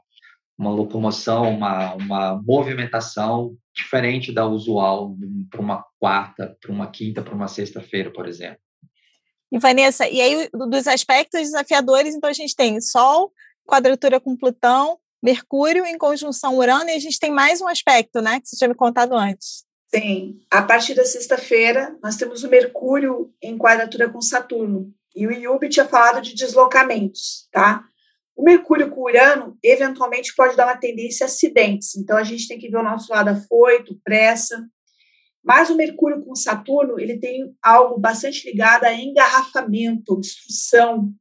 uma 0.58 0.70
locomoção, 0.70 1.50
uma, 1.50 1.96
uma 1.96 2.42
movimentação 2.42 3.54
diferente 3.76 4.32
da 4.32 4.46
usual 4.46 5.18
para 5.50 5.60
uma 5.60 5.84
quarta, 6.00 6.56
para 6.62 6.72
uma 6.72 6.88
quinta, 6.88 7.22
para 7.22 7.36
uma 7.36 7.50
sexta-feira, 7.50 8.10
por 8.10 8.26
exemplo. 8.26 8.60
E 9.52 9.60
Vanessa, 9.60 10.08
e 10.08 10.22
aí 10.22 10.50
dos 10.54 10.88
aspectos 10.88 11.42
desafiadores, 11.42 12.16
então 12.16 12.30
a 12.30 12.34
gente 12.34 12.56
tem 12.56 12.80
Sol, 12.80 13.34
quadratura 13.66 14.20
com 14.20 14.38
Plutão, 14.38 14.98
Mercúrio 15.26 15.88
em 15.88 15.98
conjunção 15.98 16.56
Urano, 16.56 16.88
e 16.88 16.94
a 16.94 17.00
gente 17.00 17.20
tem 17.20 17.32
mais 17.32 17.60
um 17.60 17.68
aspecto, 17.68 18.22
né, 18.22 18.40
que 18.40 18.48
você 18.48 18.56
tinha 18.56 18.68
me 18.68 18.76
contado 18.76 19.16
antes. 19.16 19.66
Sim, 19.88 20.40
a 20.52 20.62
partir 20.62 20.94
da 20.94 21.04
sexta-feira 21.04 21.98
nós 22.04 22.16
temos 22.16 22.44
o 22.44 22.48
Mercúrio 22.48 23.34
em 23.42 23.58
quadratura 23.58 24.08
com 24.08 24.22
Saturno, 24.22 24.94
e 25.16 25.26
o 25.26 25.32
Yubi 25.32 25.68
tinha 25.68 25.88
falado 25.88 26.22
de 26.22 26.36
deslocamentos, 26.36 27.48
tá? 27.52 27.84
O 28.36 28.44
Mercúrio 28.44 28.92
com 28.92 29.02
Urano, 29.02 29.58
eventualmente, 29.64 30.36
pode 30.36 30.56
dar 30.56 30.68
uma 30.68 30.78
tendência 30.78 31.26
a 31.26 31.28
acidentes. 31.28 31.96
Então, 31.96 32.18
a 32.18 32.24
gente 32.24 32.48
tem 32.50 32.60
que 32.60 32.70
ver 32.70 32.78
o 32.78 32.84
nosso 32.84 33.10
lado 33.14 33.30
afoito, 33.30 33.98
pressa. 34.04 34.62
Mas 35.42 35.70
o 35.70 35.76
Mercúrio 35.78 36.22
com 36.22 36.36
Saturno, 36.36 37.00
ele 37.00 37.18
tem 37.18 37.56
algo 37.64 37.98
bastante 37.98 38.46
ligado 38.46 38.84
a 38.84 38.94
engarrafamento, 38.94 40.12
obstrução. 40.12 41.14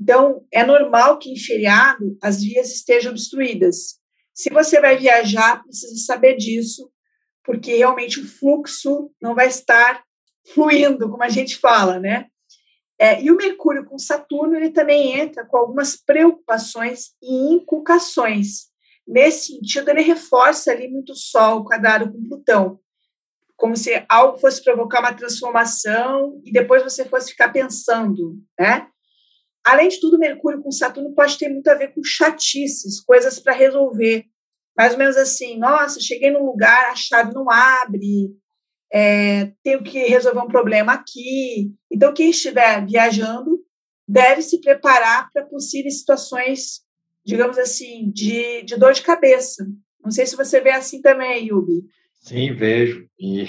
Então, 0.00 0.46
é 0.52 0.64
normal 0.64 1.18
que 1.18 1.30
em 1.30 1.36
feriado 1.36 2.16
as 2.22 2.42
vias 2.42 2.72
estejam 2.72 3.12
obstruídas. 3.12 3.98
Se 4.32 4.50
você 4.50 4.80
vai 4.80 4.96
viajar, 4.96 5.62
precisa 5.64 5.96
saber 6.04 6.36
disso, 6.36 6.90
porque 7.44 7.76
realmente 7.76 8.20
o 8.20 8.26
fluxo 8.26 9.10
não 9.20 9.34
vai 9.34 9.48
estar 9.48 10.02
fluindo, 10.54 11.10
como 11.10 11.22
a 11.22 11.28
gente 11.28 11.56
fala, 11.56 11.98
né? 11.98 12.26
É, 12.98 13.22
e 13.22 13.30
o 13.30 13.36
Mercúrio 13.36 13.84
com 13.84 13.98
Saturno, 13.98 14.56
ele 14.56 14.70
também 14.70 15.18
entra 15.18 15.46
com 15.46 15.56
algumas 15.56 15.96
preocupações 15.96 17.12
e 17.22 17.54
inculcações. 17.54 18.66
Nesse 19.06 19.52
sentido, 19.52 19.88
ele 19.88 20.02
reforça 20.02 20.72
ali 20.72 20.88
muito 20.88 21.12
o 21.12 21.16
Sol 21.16 21.64
quadrado 21.64 22.12
com 22.12 22.28
Plutão, 22.28 22.80
como 23.56 23.76
se 23.76 24.04
algo 24.08 24.38
fosse 24.38 24.62
provocar 24.62 25.00
uma 25.00 25.14
transformação 25.14 26.40
e 26.44 26.52
depois 26.52 26.82
você 26.82 27.04
fosse 27.04 27.30
ficar 27.30 27.48
pensando, 27.50 28.36
né? 28.58 28.88
Além 29.64 29.88
de 29.88 30.00
tudo, 30.00 30.18
Mercúrio 30.18 30.62
com 30.62 30.70
Saturno 30.70 31.14
pode 31.14 31.36
ter 31.36 31.48
muito 31.48 31.68
a 31.68 31.74
ver 31.74 31.92
com 31.94 32.02
chatices, 32.02 33.00
coisas 33.00 33.38
para 33.38 33.52
resolver. 33.52 34.24
Mais 34.76 34.92
ou 34.92 34.98
menos 34.98 35.16
assim, 35.16 35.58
nossa, 35.58 36.00
cheguei 36.00 36.30
num 36.30 36.44
lugar, 36.44 36.90
a 36.90 36.94
chave 36.94 37.34
não 37.34 37.50
abre, 37.50 38.30
é, 38.92 39.52
tenho 39.62 39.82
que 39.82 39.98
resolver 40.06 40.40
um 40.40 40.48
problema 40.48 40.92
aqui. 40.92 41.72
Então, 41.90 42.14
quem 42.14 42.30
estiver 42.30 42.86
viajando 42.86 43.60
deve 44.06 44.40
se 44.40 44.60
preparar 44.60 45.30
para 45.32 45.44
possíveis 45.44 45.98
situações, 45.98 46.80
digamos 47.24 47.58
assim, 47.58 48.10
de, 48.10 48.62
de 48.62 48.76
dor 48.76 48.92
de 48.92 49.02
cabeça. 49.02 49.66
Não 50.02 50.10
sei 50.10 50.24
se 50.26 50.36
você 50.36 50.60
vê 50.60 50.70
assim 50.70 51.02
também, 51.02 51.48
Yubi. 51.48 51.84
Sim, 52.20 52.54
vejo. 52.54 53.06
E 53.18 53.48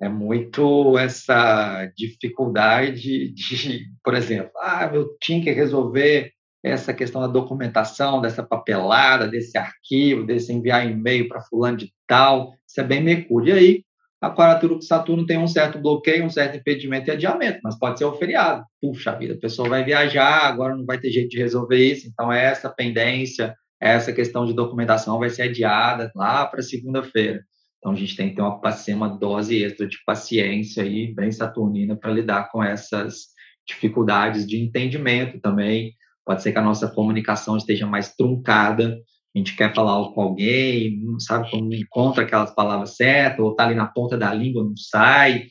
é 0.00 0.08
muito 0.08 0.96
essa 0.96 1.86
dificuldade 1.96 3.32
de, 3.32 3.86
por 4.02 4.14
exemplo, 4.14 4.52
ah, 4.60 4.88
eu 4.92 5.08
tinha 5.20 5.42
que 5.42 5.50
resolver 5.50 6.32
essa 6.62 6.92
questão 6.92 7.20
da 7.20 7.26
documentação, 7.26 8.20
dessa 8.20 8.42
papelada, 8.42 9.28
desse 9.28 9.56
arquivo, 9.56 10.26
desse 10.26 10.52
enviar 10.52 10.88
e-mail 10.88 11.28
para 11.28 11.42
fulano 11.42 11.76
de 11.76 11.92
tal, 12.06 12.52
isso 12.66 12.80
é 12.80 12.84
bem 12.84 13.02
Mercúrio. 13.02 13.54
E 13.54 13.58
aí, 13.58 13.84
a 14.20 14.30
quadratura 14.30 14.80
Saturno 14.80 15.24
tem 15.24 15.38
um 15.38 15.46
certo 15.46 15.78
bloqueio, 15.78 16.24
um 16.24 16.30
certo 16.30 16.56
impedimento 16.56 17.08
e 17.08 17.12
adiamento, 17.12 17.60
mas 17.62 17.78
pode 17.78 17.98
ser 17.98 18.04
o 18.04 18.14
feriado. 18.14 18.64
Puxa 18.80 19.16
vida, 19.16 19.34
a 19.34 19.38
pessoa 19.38 19.68
vai 19.68 19.84
viajar, 19.84 20.46
agora 20.46 20.76
não 20.76 20.84
vai 20.84 20.98
ter 20.98 21.10
jeito 21.10 21.28
de 21.28 21.38
resolver 21.38 21.78
isso, 21.78 22.08
então 22.08 22.32
essa 22.32 22.68
pendência, 22.68 23.54
essa 23.80 24.12
questão 24.12 24.44
de 24.44 24.52
documentação 24.52 25.18
vai 25.20 25.30
ser 25.30 25.42
adiada 25.42 26.10
lá 26.16 26.44
para 26.46 26.62
segunda-feira. 26.62 27.44
Então 27.78 27.92
a 27.92 27.96
gente 27.96 28.16
tem 28.16 28.30
que 28.30 28.36
ter 28.36 28.42
uma, 28.42 28.60
uma 28.96 29.08
dose 29.08 29.62
extra 29.62 29.86
de 29.86 29.96
paciência 30.04 30.82
aí, 30.82 31.14
bem 31.14 31.30
saturnina, 31.30 31.96
para 31.96 32.12
lidar 32.12 32.50
com 32.50 32.62
essas 32.62 33.28
dificuldades 33.66 34.46
de 34.46 34.58
entendimento 34.58 35.40
também. 35.40 35.92
Pode 36.24 36.42
ser 36.42 36.52
que 36.52 36.58
a 36.58 36.62
nossa 36.62 36.88
comunicação 36.88 37.56
esteja 37.56 37.86
mais 37.86 38.14
truncada, 38.14 38.98
a 39.34 39.38
gente 39.38 39.56
quer 39.56 39.74
falar 39.74 40.12
com 40.12 40.20
alguém, 40.20 41.00
não 41.02 41.20
sabe 41.20 41.50
como 41.50 41.72
encontra 41.72 42.24
aquelas 42.24 42.54
palavras 42.54 42.96
certas, 42.96 43.40
ou 43.40 43.52
está 43.52 43.64
ali 43.64 43.74
na 43.74 43.86
ponta 43.86 44.16
da 44.16 44.32
língua, 44.34 44.64
não 44.64 44.76
sai. 44.76 45.46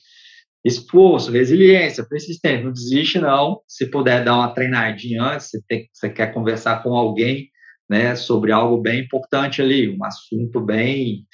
Esforço, 0.65 1.31
resiliência, 1.31 2.05
persistência, 2.07 2.65
não 2.65 2.73
desiste 2.73 3.19
não. 3.19 3.61
Se 3.67 3.89
puder 3.89 4.23
dar 4.23 4.35
uma 4.35 4.53
treinadinha 4.53 5.23
antes, 5.23 5.49
você, 5.49 5.61
tem, 5.67 5.87
você 5.93 6.09
quer 6.09 6.33
conversar 6.33 6.83
com 6.83 6.93
alguém 6.93 7.49
né, 7.89 8.15
sobre 8.15 8.51
algo 8.51 8.81
bem 8.81 9.01
importante 9.01 9.61
ali, 9.61 9.89
um 9.89 10.03
assunto 10.03 10.59
bem 10.59 11.25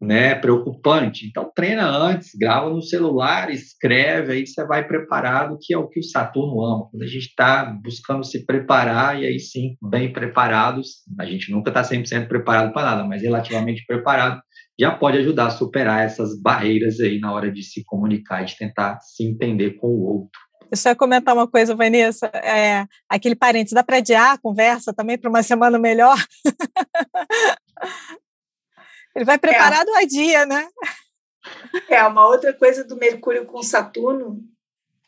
né, 0.00 0.34
preocupante. 0.34 1.26
Então 1.26 1.50
treina 1.54 1.86
antes, 1.88 2.30
grava 2.38 2.68
no 2.70 2.82
celular, 2.82 3.50
escreve, 3.50 4.32
aí 4.32 4.46
você 4.46 4.64
vai 4.66 4.86
preparado, 4.86 5.58
que 5.60 5.74
é 5.74 5.78
o 5.78 5.88
que 5.88 6.00
o 6.00 6.04
Saturno 6.04 6.62
ama. 6.62 6.88
Quando 6.90 7.02
a 7.02 7.06
gente 7.06 7.26
está 7.26 7.64
buscando 7.82 8.24
se 8.24 8.44
preparar, 8.44 9.20
e 9.20 9.26
aí 9.26 9.38
sim, 9.38 9.76
bem 9.82 10.12
preparados, 10.12 11.02
a 11.18 11.24
gente 11.24 11.50
nunca 11.50 11.70
está 11.70 11.82
100% 11.82 12.28
preparado 12.28 12.72
para 12.72 12.90
nada, 12.90 13.04
mas 13.04 13.22
relativamente 13.22 13.84
preparado, 13.86 14.40
já 14.78 14.90
pode 14.90 15.18
ajudar 15.18 15.46
a 15.46 15.50
superar 15.50 16.04
essas 16.04 16.40
barreiras 16.40 16.98
aí 17.00 17.18
na 17.18 17.32
hora 17.32 17.50
de 17.50 17.62
se 17.62 17.84
comunicar 17.84 18.42
e 18.42 18.46
de 18.46 18.56
tentar 18.56 18.98
se 19.00 19.24
entender 19.24 19.72
com 19.78 19.86
o 19.86 20.02
outro. 20.02 20.40
Eu 20.70 20.76
só 20.76 20.88
ia 20.88 20.96
comentar 20.96 21.34
uma 21.34 21.46
coisa, 21.46 21.76
Vanessa. 21.76 22.26
É, 22.34 22.84
aquele 23.08 23.36
parênteses, 23.36 23.74
dá 23.74 23.84
para 23.84 23.98
adiar 23.98 24.34
a 24.34 24.38
conversa 24.38 24.92
também 24.92 25.16
para 25.16 25.30
uma 25.30 25.42
semana 25.44 25.78
melhor? 25.78 26.16
Ele 29.14 29.24
vai 29.24 29.38
preparado 29.38 29.88
é. 29.90 30.02
a 30.02 30.06
dia, 30.06 30.46
né? 30.46 30.68
É, 31.88 32.02
uma 32.04 32.26
outra 32.26 32.52
coisa 32.52 32.84
do 32.84 32.96
Mercúrio 32.96 33.44
com 33.44 33.62
Saturno 33.62 34.42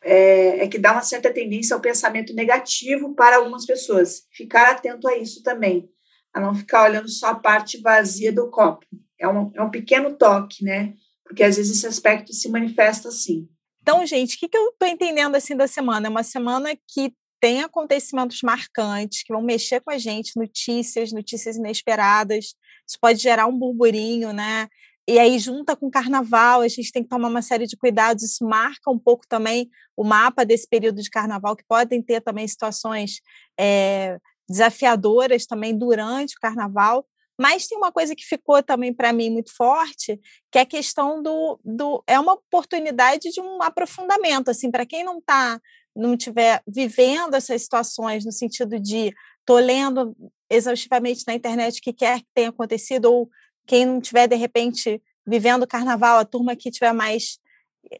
é, 0.03 0.63
é, 0.63 0.67
que 0.67 0.77
dá 0.77 0.91
uma 0.91 1.01
certa 1.01 1.33
tendência 1.33 1.75
ao 1.75 1.81
pensamento 1.81 2.33
negativo 2.33 3.13
para 3.15 3.37
algumas 3.37 3.65
pessoas. 3.65 4.23
Ficar 4.31 4.71
atento 4.71 5.07
a 5.07 5.17
isso 5.17 5.41
também, 5.43 5.89
a 6.33 6.39
não 6.39 6.55
ficar 6.55 6.83
olhando 6.83 7.09
só 7.09 7.27
a 7.27 7.35
parte 7.35 7.81
vazia 7.81 8.31
do 8.31 8.49
copo. 8.49 8.85
É 9.19 9.27
um, 9.27 9.51
é 9.55 9.61
um 9.61 9.71
pequeno 9.71 10.15
toque, 10.15 10.63
né? 10.63 10.93
Porque 11.23 11.43
às 11.43 11.57
vezes 11.57 11.77
esse 11.77 11.87
aspecto 11.87 12.33
se 12.33 12.49
manifesta 12.49 13.09
assim. 13.09 13.49
Então, 13.81 14.05
gente, 14.05 14.35
o 14.35 14.39
que, 14.39 14.47
que 14.47 14.57
eu 14.57 14.69
estou 14.69 14.87
entendendo 14.87 15.35
assim 15.35 15.55
da 15.55 15.67
semana? 15.67 16.07
É 16.07 16.09
uma 16.09 16.23
semana 16.23 16.77
que 16.87 17.13
tem 17.39 17.61
acontecimentos 17.61 18.41
marcantes 18.41 19.23
que 19.23 19.33
vão 19.33 19.41
mexer 19.41 19.81
com 19.81 19.91
a 19.91 19.97
gente, 19.97 20.37
notícias, 20.37 21.11
notícias 21.11 21.55
inesperadas. 21.55 22.55
Isso 22.87 22.97
pode 22.99 23.19
gerar 23.19 23.47
um 23.47 23.57
burburinho, 23.57 24.31
né? 24.31 24.67
E 25.09 25.19
aí, 25.19 25.39
junta 25.39 25.75
com 25.75 25.87
o 25.87 25.91
carnaval, 25.91 26.61
a 26.61 26.67
gente 26.67 26.91
tem 26.91 27.01
que 27.01 27.09
tomar 27.09 27.29
uma 27.29 27.41
série 27.41 27.65
de 27.65 27.77
cuidados. 27.77 28.23
Isso 28.23 28.43
marca 28.43 28.91
um 28.91 28.99
pouco 28.99 29.25
também 29.27 29.69
o 29.95 30.03
mapa 30.03 30.45
desse 30.45 30.67
período 30.67 31.01
de 31.01 31.09
carnaval, 31.09 31.55
que 31.55 31.63
podem 31.65 32.01
ter 32.01 32.21
também 32.21 32.45
situações 32.47 33.21
é, 33.57 34.17
desafiadoras 34.49 35.45
também 35.45 35.77
durante 35.77 36.35
o 36.35 36.39
carnaval. 36.41 37.05
Mas 37.39 37.67
tem 37.67 37.77
uma 37.77 37.91
coisa 37.91 38.15
que 38.15 38.25
ficou 38.25 38.61
também 38.63 38.93
para 38.93 39.13
mim 39.13 39.29
muito 39.29 39.55
forte, 39.55 40.19
que 40.51 40.57
é 40.57 40.61
a 40.61 40.65
questão 40.65 41.21
do, 41.21 41.59
do 41.63 42.03
é 42.07 42.19
uma 42.19 42.33
oportunidade 42.33 43.29
de 43.31 43.39
um 43.39 43.61
aprofundamento, 43.61 44.49
assim, 44.49 44.71
para 44.71 44.85
quem 44.85 45.03
não 45.03 45.19
está 45.19 45.59
não 45.95 46.13
estiver 46.13 46.61
vivendo 46.67 47.33
essas 47.33 47.63
situações 47.63 48.23
no 48.23 48.31
sentido 48.31 48.79
de 48.79 49.11
tô 49.43 49.57
lendo 49.57 50.15
exaustivamente 50.49 51.23
na 51.27 51.33
internet 51.33 51.79
o 51.79 51.81
que 51.81 51.93
quer 51.93 52.19
que 52.19 52.27
tenha 52.33 52.49
acontecido, 52.49 53.05
ou 53.05 53.29
quem 53.65 53.85
não 53.85 53.99
tiver, 53.99 54.27
de 54.27 54.35
repente, 54.35 55.01
vivendo 55.25 55.63
o 55.63 55.67
carnaval, 55.67 56.19
a 56.19 56.25
turma 56.25 56.55
que 56.55 56.71
tiver 56.71 56.93
mais 56.93 57.39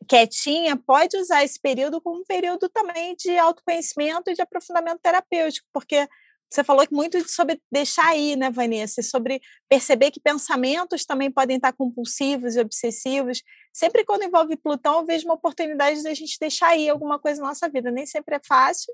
quietinha, 0.07 0.75
pode 0.75 1.17
usar 1.17 1.43
esse 1.43 1.59
período 1.59 2.01
como 2.01 2.21
um 2.21 2.25
período 2.25 2.69
também 2.69 3.15
de 3.15 3.37
autoconhecimento 3.37 4.29
e 4.29 4.33
de 4.33 4.41
aprofundamento 4.41 4.99
terapêutico, 5.01 5.67
porque 5.73 6.07
você 6.49 6.63
falou 6.63 6.85
muito 6.91 7.29
sobre 7.29 7.61
deixar 7.69 8.15
ir, 8.15 8.37
né, 8.37 8.49
Vanessa? 8.49 9.01
Sobre 9.01 9.41
perceber 9.67 10.11
que 10.11 10.19
pensamentos 10.19 11.05
também 11.05 11.29
podem 11.29 11.57
estar 11.57 11.73
compulsivos 11.73 12.55
e 12.55 12.59
obsessivos. 12.61 13.43
Sempre 13.73 14.05
quando 14.05 14.23
envolve 14.23 14.55
Plutão, 14.55 14.99
eu 14.99 15.05
vejo 15.05 15.25
uma 15.25 15.33
oportunidade 15.33 16.01
de 16.01 16.07
a 16.07 16.13
gente 16.13 16.37
deixar 16.39 16.77
ir 16.77 16.89
alguma 16.89 17.19
coisa 17.19 17.41
na 17.41 17.49
nossa 17.49 17.67
vida. 17.67 17.91
Nem 17.91 18.05
sempre 18.05 18.37
é 18.37 18.39
fácil, 18.45 18.93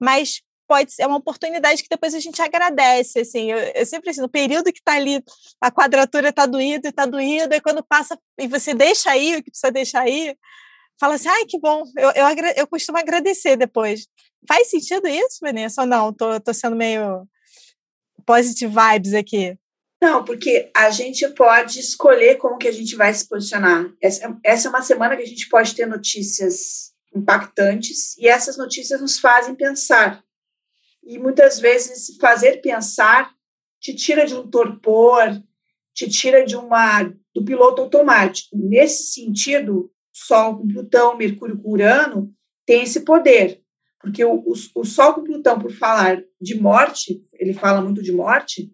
mas 0.00 0.42
pode 0.70 0.94
é 1.00 1.06
uma 1.06 1.16
oportunidade 1.16 1.82
que 1.82 1.88
depois 1.90 2.14
a 2.14 2.20
gente 2.20 2.40
agradece, 2.40 3.18
assim, 3.18 3.50
eu, 3.50 3.58
eu 3.58 3.84
sempre 3.84 4.10
assim, 4.10 4.20
no 4.20 4.28
período 4.28 4.72
que 4.72 4.78
está 4.78 4.92
ali, 4.92 5.20
a 5.60 5.68
quadratura 5.68 6.28
está 6.28 6.46
doída, 6.46 6.90
está 6.90 7.06
doída, 7.06 7.56
e 7.56 7.60
quando 7.60 7.82
passa 7.82 8.16
e 8.38 8.46
você 8.46 8.72
deixa 8.72 9.10
aí 9.10 9.34
o 9.34 9.42
que 9.42 9.50
precisa 9.50 9.72
deixar 9.72 10.02
aí, 10.02 10.36
fala 10.96 11.14
assim, 11.16 11.28
ai, 11.28 11.44
que 11.44 11.58
bom, 11.58 11.82
eu, 11.96 12.10
eu, 12.10 12.26
eu 12.58 12.66
costumo 12.68 12.98
agradecer 12.98 13.56
depois. 13.56 14.06
Faz 14.46 14.70
sentido 14.70 15.08
isso, 15.08 15.38
Vanessa, 15.42 15.80
ou 15.80 15.88
não? 15.88 16.12
Tô, 16.12 16.38
tô 16.38 16.54
sendo 16.54 16.76
meio 16.76 17.26
positive 18.24 18.72
vibes 18.72 19.12
aqui. 19.12 19.58
Não, 20.00 20.24
porque 20.24 20.70
a 20.74 20.88
gente 20.90 21.28
pode 21.30 21.80
escolher 21.80 22.36
como 22.36 22.58
que 22.58 22.68
a 22.68 22.72
gente 22.72 22.94
vai 22.94 23.12
se 23.12 23.28
posicionar. 23.28 23.92
Essa, 24.00 24.38
essa 24.44 24.68
é 24.68 24.70
uma 24.70 24.82
semana 24.82 25.16
que 25.16 25.22
a 25.22 25.26
gente 25.26 25.48
pode 25.48 25.74
ter 25.74 25.86
notícias 25.86 26.92
impactantes 27.12 28.16
e 28.16 28.28
essas 28.28 28.56
notícias 28.56 29.00
nos 29.00 29.18
fazem 29.18 29.56
pensar. 29.56 30.22
E 31.10 31.18
muitas 31.18 31.58
vezes 31.58 32.16
fazer 32.20 32.60
pensar 32.60 33.34
te 33.80 33.92
tira 33.92 34.24
de 34.24 34.32
um 34.32 34.48
torpor, 34.48 35.42
te 35.92 36.08
tira 36.08 36.44
de 36.46 36.54
uma 36.54 37.02
do 37.34 37.44
piloto 37.44 37.82
automático. 37.82 38.56
Nesse 38.56 39.12
sentido, 39.12 39.90
Sol 40.12 40.58
com 40.58 40.68
Plutão, 40.68 41.16
Mercúrio 41.16 41.60
com 41.60 41.72
Urano 41.72 42.32
tem 42.64 42.84
esse 42.84 43.00
poder, 43.00 43.60
porque 44.00 44.24
o, 44.24 44.34
o, 44.34 44.52
o 44.76 44.84
Sol 44.84 45.14
com 45.14 45.24
Plutão, 45.24 45.58
por 45.58 45.72
falar 45.72 46.22
de 46.40 46.54
morte, 46.54 47.20
ele 47.40 47.54
fala 47.54 47.80
muito 47.80 48.04
de 48.04 48.12
morte, 48.12 48.72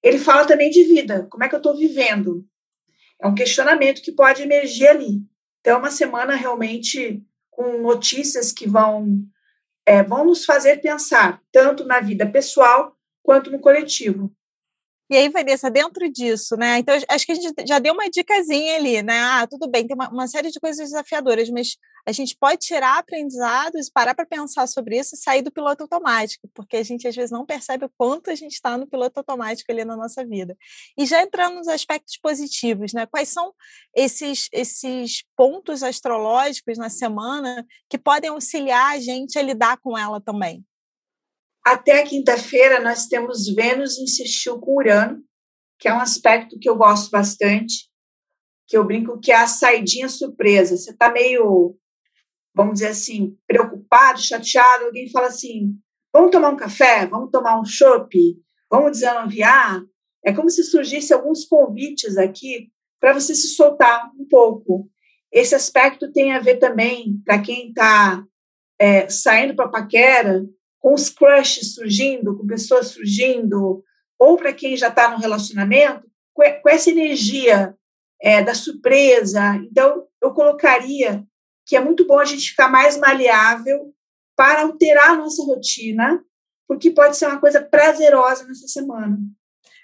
ele 0.00 0.18
fala 0.18 0.46
também 0.46 0.70
de 0.70 0.84
vida. 0.84 1.26
Como 1.28 1.42
é 1.42 1.48
que 1.48 1.54
eu 1.56 1.58
estou 1.58 1.76
vivendo? 1.76 2.46
É 3.20 3.26
um 3.26 3.34
questionamento 3.34 4.02
que 4.02 4.12
pode 4.12 4.40
emergir 4.40 4.86
ali. 4.86 5.20
Então, 5.60 5.74
é 5.74 5.78
uma 5.78 5.90
semana 5.90 6.36
realmente 6.36 7.20
com 7.50 7.82
notícias 7.82 8.52
que 8.52 8.68
vão, 8.68 9.24
é, 9.86 10.02
vão 10.02 10.24
nos 10.24 10.44
fazer 10.44 10.80
pensar, 10.80 11.40
tanto 11.52 11.84
na 11.84 12.00
vida 12.00 12.26
pessoal 12.26 12.96
quanto 13.22 13.50
no 13.50 13.60
coletivo. 13.60 14.32
E 15.12 15.16
aí, 15.16 15.28
Vanessa, 15.28 15.70
dentro 15.70 16.10
disso, 16.10 16.56
né? 16.56 16.78
Então, 16.78 16.98
acho 17.06 17.26
que 17.26 17.32
a 17.32 17.34
gente 17.34 17.52
já 17.68 17.78
deu 17.78 17.92
uma 17.92 18.08
dicasinha 18.08 18.76
ali, 18.76 19.02
né? 19.02 19.20
Ah, 19.20 19.46
tudo 19.46 19.68
bem, 19.68 19.86
tem 19.86 19.94
uma, 19.94 20.08
uma 20.08 20.26
série 20.26 20.50
de 20.50 20.58
coisas 20.58 20.88
desafiadoras, 20.88 21.50
mas 21.50 21.76
a 22.06 22.12
gente 22.12 22.34
pode 22.34 22.60
tirar 22.60 22.96
aprendizados, 22.96 23.90
parar 23.90 24.14
para 24.14 24.24
pensar 24.24 24.66
sobre 24.66 24.98
isso 24.98 25.14
e 25.14 25.18
sair 25.18 25.42
do 25.42 25.52
piloto 25.52 25.82
automático, 25.82 26.48
porque 26.54 26.78
a 26.78 26.82
gente 26.82 27.06
às 27.06 27.14
vezes 27.14 27.30
não 27.30 27.44
percebe 27.44 27.84
o 27.84 27.92
quanto 27.94 28.30
a 28.30 28.34
gente 28.34 28.52
está 28.52 28.78
no 28.78 28.86
piloto 28.86 29.18
automático 29.18 29.70
ali 29.70 29.84
na 29.84 29.98
nossa 29.98 30.24
vida. 30.24 30.56
E 30.96 31.04
já 31.04 31.20
entrando 31.20 31.56
nos 31.56 31.68
aspectos 31.68 32.16
positivos, 32.16 32.94
né? 32.94 33.04
Quais 33.04 33.28
são 33.28 33.52
esses, 33.94 34.48
esses 34.50 35.24
pontos 35.36 35.82
astrológicos 35.82 36.78
na 36.78 36.88
semana 36.88 37.66
que 37.86 37.98
podem 37.98 38.30
auxiliar 38.30 38.96
a 38.96 38.98
gente 38.98 39.38
a 39.38 39.42
lidar 39.42 39.76
com 39.76 39.98
ela 39.98 40.22
também? 40.22 40.64
Até 41.64 42.02
quinta-feira, 42.04 42.80
nós 42.80 43.06
temos 43.06 43.46
Vênus 43.54 43.96
insistiu 43.98 44.58
com 44.58 44.76
Urano, 44.76 45.22
que 45.78 45.88
é 45.88 45.94
um 45.94 46.00
aspecto 46.00 46.58
que 46.58 46.68
eu 46.68 46.76
gosto 46.76 47.10
bastante, 47.10 47.88
que 48.66 48.76
eu 48.76 48.84
brinco 48.84 49.20
que 49.20 49.30
é 49.30 49.36
a 49.36 49.46
saidinha 49.46 50.08
surpresa. 50.08 50.76
Você 50.76 50.90
está 50.90 51.10
meio, 51.10 51.76
vamos 52.54 52.74
dizer 52.74 52.88
assim, 52.88 53.36
preocupado, 53.46 54.20
chateado, 54.20 54.86
alguém 54.86 55.08
fala 55.10 55.28
assim, 55.28 55.76
vamos 56.12 56.32
tomar 56.32 56.50
um 56.50 56.56
café, 56.56 57.06
vamos 57.06 57.30
tomar 57.30 57.60
um 57.60 57.64
chopp, 57.64 58.12
vamos 58.68 58.92
desanuviar. 58.92 59.82
É 60.24 60.32
como 60.32 60.50
se 60.50 60.64
surgisse 60.64 61.12
alguns 61.12 61.44
convites 61.44 62.16
aqui 62.16 62.72
para 63.00 63.12
você 63.12 63.34
se 63.34 63.54
soltar 63.54 64.10
um 64.18 64.26
pouco. 64.26 64.88
Esse 65.32 65.54
aspecto 65.54 66.12
tem 66.12 66.32
a 66.32 66.40
ver 66.40 66.56
também, 66.58 67.20
para 67.24 67.40
quem 67.40 67.68
está 67.68 68.24
é, 68.78 69.08
saindo 69.08 69.54
para 69.54 69.68
paquera, 69.68 70.44
com 70.82 70.92
os 70.92 71.08
crushes 71.08 71.74
surgindo, 71.74 72.36
com 72.36 72.46
pessoas 72.46 72.88
surgindo, 72.88 73.84
ou 74.18 74.36
para 74.36 74.52
quem 74.52 74.76
já 74.76 74.88
está 74.88 75.08
no 75.08 75.18
relacionamento, 75.18 76.10
com, 76.34 76.42
essa 76.68 76.90
energia 76.90 77.74
é, 78.20 78.42
da 78.42 78.52
surpresa. 78.52 79.54
Então, 79.70 80.06
eu 80.20 80.34
colocaria 80.34 81.24
que 81.64 81.76
é 81.76 81.80
muito 81.80 82.04
bom 82.04 82.18
a 82.18 82.24
gente 82.24 82.50
ficar 82.50 82.68
mais 82.68 82.98
maleável 82.98 83.94
para 84.36 84.62
alterar 84.62 85.10
a 85.10 85.16
nossa 85.16 85.44
rotina, 85.44 86.20
porque 86.66 86.90
pode 86.90 87.16
ser 87.16 87.26
uma 87.26 87.38
coisa 87.38 87.62
prazerosa 87.62 88.44
nessa 88.44 88.66
semana. 88.66 89.16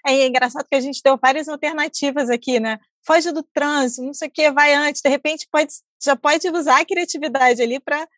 É, 0.04 0.26
engraçado 0.26 0.66
que 0.68 0.76
a 0.76 0.80
gente 0.80 1.02
deu 1.02 1.16
várias 1.16 1.48
alternativas 1.48 2.28
aqui, 2.28 2.58
né? 2.58 2.80
Foge 3.06 3.30
do 3.30 3.42
trânsito, 3.42 4.02
não 4.02 4.14
sei 4.14 4.28
o 4.28 4.30
que, 4.30 4.50
vai 4.50 4.74
antes. 4.74 5.00
De 5.00 5.08
repente, 5.08 5.46
pode, 5.50 5.72
já 6.02 6.16
pode 6.16 6.48
usar 6.48 6.80
a 6.80 6.84
criatividade 6.84 7.62
ali 7.62 7.78
para 7.78 8.08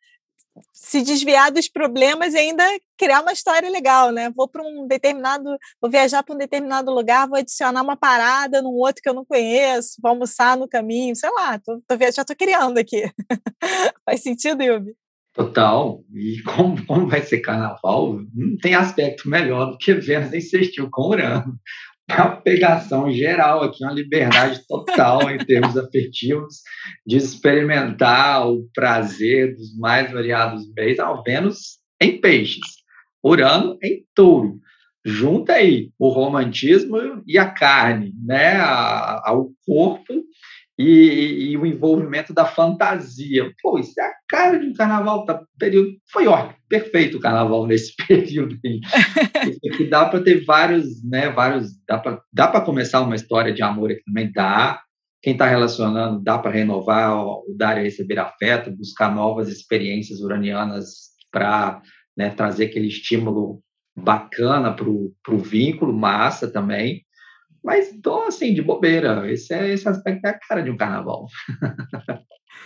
se 0.72 1.02
desviar 1.02 1.50
dos 1.50 1.68
problemas 1.68 2.34
e 2.34 2.38
ainda 2.38 2.64
criar 2.96 3.22
uma 3.22 3.32
história 3.32 3.70
legal, 3.70 4.10
né? 4.10 4.30
Vou 4.34 4.48
para 4.48 4.62
um 4.62 4.86
determinado, 4.86 5.44
vou 5.80 5.90
viajar 5.90 6.22
para 6.22 6.34
um 6.34 6.38
determinado 6.38 6.90
lugar, 6.90 7.28
vou 7.28 7.38
adicionar 7.38 7.82
uma 7.82 7.96
parada 7.96 8.60
num 8.62 8.74
outro 8.74 9.02
que 9.02 9.08
eu 9.08 9.14
não 9.14 9.24
conheço, 9.24 9.98
vou 10.02 10.10
almoçar 10.10 10.56
no 10.56 10.68
caminho, 10.68 11.16
sei 11.16 11.30
lá, 11.30 11.58
tô, 11.58 11.80
tô, 11.86 11.96
já 11.98 12.22
estou 12.22 12.36
criando 12.36 12.78
aqui. 12.78 13.10
Faz 14.04 14.22
sentido, 14.22 14.62
Yubi? 14.62 14.94
Total. 15.32 16.02
E 16.12 16.42
como, 16.42 16.84
como 16.86 17.08
vai 17.08 17.22
ser 17.22 17.40
carnaval, 17.40 18.20
não 18.34 18.56
tem 18.58 18.74
aspecto 18.74 19.28
melhor 19.28 19.70
do 19.70 19.78
que 19.78 19.94
Vênus 19.94 20.32
insistiu 20.32 20.88
com 20.90 21.08
Urano 21.08 21.58
uma 22.18 22.36
pegação 22.36 23.10
geral 23.12 23.62
aqui, 23.62 23.84
uma 23.84 23.92
liberdade 23.92 24.60
total 24.66 25.30
em 25.30 25.38
termos 25.38 25.76
afetivos, 25.76 26.62
de 27.06 27.16
experimentar 27.16 28.48
o 28.48 28.68
prazer 28.74 29.54
dos 29.54 29.76
mais 29.76 30.10
variados 30.10 30.62
meios, 30.74 30.98
ao 30.98 31.22
menos 31.22 31.78
em 32.00 32.20
peixes. 32.20 32.80
Urano 33.22 33.76
em 33.82 34.04
touro. 34.14 34.58
Junta 35.04 35.54
aí 35.54 35.90
o 35.98 36.08
romantismo 36.08 36.98
e 37.26 37.38
a 37.38 37.50
carne, 37.50 38.12
né? 38.22 38.58
ao 38.58 39.50
corpo 39.66 40.22
e, 40.82 41.50
e, 41.50 41.56
o 41.58 41.66
envolvimento 41.66 42.32
da 42.32 42.46
fantasia. 42.46 43.52
Pô, 43.60 43.78
isso 43.78 44.00
é 44.00 44.04
a 44.04 44.12
cara 44.28 44.58
de 44.58 44.66
um 44.66 44.72
carnaval. 44.72 45.26
Tá, 45.26 45.42
período, 45.58 45.90
foi 46.10 46.26
ótimo, 46.26 46.54
perfeito 46.68 47.18
o 47.18 47.20
carnaval 47.20 47.66
nesse 47.66 47.94
período 48.08 48.56
aí. 48.64 49.88
Dá 49.90 50.06
para 50.06 50.22
ter 50.22 50.44
vários, 50.44 51.04
né? 51.04 51.28
Vários, 51.30 51.72
dá 52.32 52.48
para 52.48 52.60
começar 52.62 53.02
uma 53.02 53.14
história 53.14 53.52
de 53.52 53.62
amor 53.62 53.90
aqui 53.90 54.02
também 54.04 54.32
dá. 54.32 54.80
Quem 55.22 55.34
está 55.34 55.46
relacionando, 55.46 56.22
dá 56.22 56.38
para 56.38 56.50
renovar, 56.50 57.14
o 57.14 57.44
dar 57.54 57.78
e 57.78 57.82
receber 57.82 58.18
afeto, 58.18 58.74
buscar 58.74 59.14
novas 59.14 59.50
experiências 59.50 60.20
uranianas 60.20 61.10
para 61.30 61.82
né, 62.16 62.30
trazer 62.30 62.66
aquele 62.66 62.88
estímulo 62.88 63.60
bacana 63.94 64.74
para 64.74 64.88
o 64.88 65.38
vínculo, 65.38 65.92
massa 65.92 66.50
também. 66.50 67.02
Mas 67.62 67.90
tô 68.02 68.22
assim, 68.22 68.54
de 68.54 68.62
bobeira. 68.62 69.30
Esse, 69.30 69.52
é, 69.52 69.72
esse 69.72 69.88
aspecto 69.88 70.24
é 70.24 70.30
a 70.30 70.38
cara 70.38 70.62
de 70.62 70.70
um 70.70 70.76
carnaval. 70.76 71.26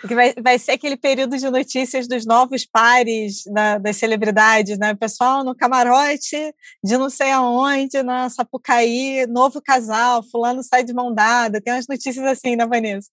Que 0.06 0.14
vai, 0.14 0.34
vai 0.34 0.58
ser 0.58 0.72
aquele 0.72 0.96
período 0.96 1.36
de 1.36 1.48
notícias 1.48 2.06
dos 2.06 2.26
novos 2.26 2.66
pares 2.66 3.44
da, 3.46 3.78
das 3.78 3.96
celebridades, 3.96 4.78
né? 4.78 4.92
O 4.92 4.96
pessoal 4.96 5.42
no 5.42 5.54
camarote 5.54 6.54
de 6.82 6.98
não 6.98 7.08
sei 7.08 7.30
aonde, 7.30 8.02
na 8.02 8.28
Sapucaí, 8.28 9.26
novo 9.26 9.62
casal, 9.62 10.22
fulano 10.22 10.62
sai 10.62 10.84
de 10.84 10.92
mão 10.92 11.14
dada. 11.14 11.60
Tem 11.60 11.72
umas 11.72 11.88
notícias 11.88 12.24
assim, 12.26 12.54
né, 12.54 12.66
Vanessa? 12.66 13.08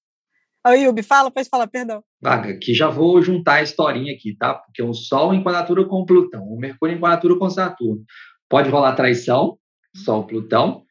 Ô, 0.68 0.72
Yubi, 0.72 1.02
fala, 1.02 1.32
pode 1.32 1.50
falar, 1.50 1.66
perdão. 1.68 2.04
Vaga, 2.22 2.56
que 2.58 2.74
já 2.74 2.88
vou 2.88 3.22
juntar 3.22 3.56
a 3.56 3.64
historinha 3.64 4.14
aqui, 4.14 4.36
tá? 4.36 4.54
Porque 4.54 4.84
o 4.84 4.94
Sol 4.94 5.34
em 5.34 5.44
quadratura 5.44 5.86
com 5.86 6.06
Plutão, 6.06 6.44
o 6.44 6.60
Mercúrio 6.60 6.96
em 6.96 7.00
quadratura 7.00 7.38
com 7.38 7.50
Saturno. 7.50 8.04
Pode 8.48 8.70
rolar 8.70 8.96
traição, 8.96 9.58
Sol, 9.96 10.28
Plutão, 10.28 10.84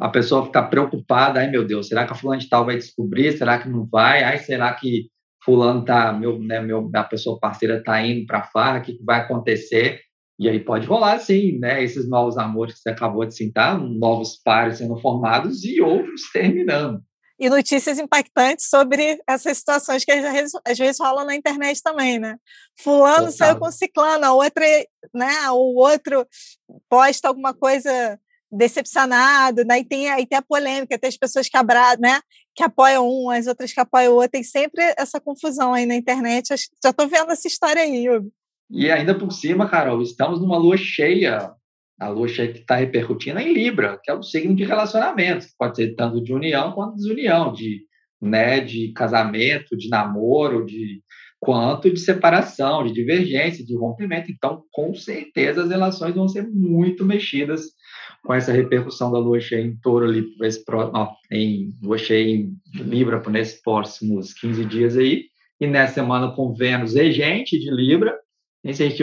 a 0.00 0.08
pessoa 0.08 0.46
fica 0.46 0.62
preocupada, 0.62 1.40
ai 1.40 1.50
meu 1.50 1.64
Deus, 1.64 1.88
será 1.88 2.06
que 2.06 2.12
a 2.12 2.16
fulano 2.16 2.40
de 2.40 2.48
tal 2.48 2.64
vai 2.64 2.76
descobrir? 2.76 3.36
Será 3.36 3.58
que 3.58 3.68
não 3.68 3.86
vai? 3.86 4.24
Ai, 4.24 4.38
será 4.38 4.72
que 4.72 5.10
fulano 5.44 5.84
tá, 5.84 6.10
meu, 6.12 6.38
né, 6.38 6.60
meu, 6.60 6.90
a 6.94 7.04
pessoa 7.04 7.38
parceira 7.38 7.82
tá 7.84 8.00
indo 8.02 8.26
para 8.26 8.44
farra, 8.44 8.78
o 8.78 8.82
que, 8.82 8.94
que 8.94 9.04
vai 9.04 9.20
acontecer? 9.20 10.00
E 10.38 10.48
aí 10.48 10.58
pode 10.58 10.86
rolar, 10.86 11.18
sim, 11.18 11.58
né? 11.58 11.84
Esses 11.84 12.08
novos 12.08 12.38
amores 12.38 12.76
que 12.76 12.80
você 12.80 12.88
acabou 12.88 13.26
de 13.26 13.36
citar, 13.36 13.78
novos 13.78 14.40
pares 14.42 14.78
sendo 14.78 14.98
formados 14.98 15.62
e 15.64 15.82
outros 15.82 16.30
terminando. 16.32 17.02
E 17.38 17.50
notícias 17.50 17.98
impactantes 17.98 18.68
sobre 18.68 19.18
essas 19.26 19.58
situações 19.58 20.02
que 20.02 20.12
às 20.12 20.78
vezes 20.78 20.98
rolam 20.98 21.26
na 21.26 21.36
internet 21.36 21.82
também, 21.82 22.18
né? 22.18 22.36
Fulano 22.78 23.26
Total. 23.26 23.32
saiu 23.32 23.58
com 23.58 23.70
ciclano, 23.70 24.24
a 24.24 24.32
outra, 24.32 24.64
né? 25.12 25.50
O 25.50 25.78
outro 25.78 26.26
posta 26.88 27.28
alguma 27.28 27.52
coisa 27.52 28.18
decepcionado, 28.50 29.64
né? 29.64 29.80
E 29.80 29.84
tem, 29.84 30.10
aí 30.10 30.26
tem 30.26 30.38
a 30.38 30.42
polêmica, 30.42 30.98
tem 30.98 31.08
as 31.08 31.16
pessoas 31.16 31.48
que 31.48 31.56
abraçam, 31.56 32.00
né? 32.00 32.20
Que 32.54 32.62
apoiam 32.62 33.08
um, 33.08 33.30
as 33.30 33.46
outras 33.46 33.72
que 33.72 33.80
apoiam 33.80 34.14
outro. 34.14 34.30
Tem 34.30 34.42
sempre 34.42 34.82
essa 34.98 35.20
confusão 35.20 35.72
aí 35.72 35.86
na 35.86 35.94
internet. 35.94 36.48
Já 36.82 36.90
estou 36.90 37.08
vendo 37.08 37.30
essa 37.30 37.46
história 37.46 37.82
aí. 37.82 38.06
E 38.70 38.90
ainda 38.90 39.16
por 39.16 39.32
cima, 39.32 39.68
Carol, 39.68 40.02
estamos 40.02 40.40
numa 40.40 40.58
lua 40.58 40.76
cheia. 40.76 41.52
A 41.98 42.08
lua 42.08 42.28
cheia 42.28 42.52
que 42.52 42.60
está 42.60 42.76
repercutindo 42.76 43.38
em 43.38 43.52
Libra, 43.52 44.00
que 44.02 44.10
é 44.10 44.14
o 44.14 44.22
signo 44.22 44.56
de 44.56 44.64
relacionamento. 44.64 45.46
Pode 45.58 45.76
ser 45.76 45.94
tanto 45.94 46.22
de 46.22 46.32
união 46.32 46.72
quanto 46.72 46.96
de 46.96 47.02
desunião, 47.02 47.52
de, 47.52 47.82
né, 48.20 48.60
de 48.60 48.90
casamento, 48.92 49.76
de 49.76 49.88
namoro, 49.88 50.64
de 50.64 51.02
quanto 51.38 51.90
de 51.90 52.00
separação, 52.00 52.86
de 52.86 52.92
divergência, 52.92 53.64
de 53.64 53.76
rompimento. 53.76 54.30
Então, 54.30 54.62
com 54.72 54.94
certeza, 54.94 55.62
as 55.62 55.70
relações 55.70 56.14
vão 56.14 56.26
ser 56.26 56.48
muito 56.48 57.04
mexidas 57.04 57.62
com 58.24 58.34
essa 58.34 58.52
repercussão 58.52 59.10
da 59.10 59.18
lua 59.18 59.40
cheia 59.40 59.62
em 59.62 59.76
touro 59.76 60.06
ali, 60.06 60.26
esse, 60.42 60.62
ó, 60.68 61.12
em 61.30 61.74
lua 61.82 61.98
cheia 61.98 62.36
em 62.36 62.54
Libra, 62.74 63.20
por 63.20 63.32
nesses 63.32 63.60
próximos 63.62 64.32
15 64.34 64.64
dias 64.64 64.96
aí, 64.96 65.24
e 65.60 65.66
nessa 65.66 65.94
semana 65.94 66.34
com 66.34 66.54
Vênus 66.54 66.94
regente 66.94 67.58
de 67.58 67.70
Libra, 67.70 68.18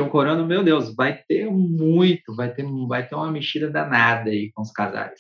um 0.02 0.10
corando, 0.10 0.46
meu 0.46 0.64
Deus, 0.64 0.94
vai 0.96 1.22
ter 1.28 1.50
muito, 1.50 2.36
vai 2.36 2.54
ter, 2.54 2.64
vai 2.88 3.08
ter 3.08 3.16
uma 3.16 3.32
mexida 3.32 3.70
danada 3.70 4.30
aí 4.30 4.52
com 4.54 4.62
os 4.62 4.72
casais. 4.72 5.20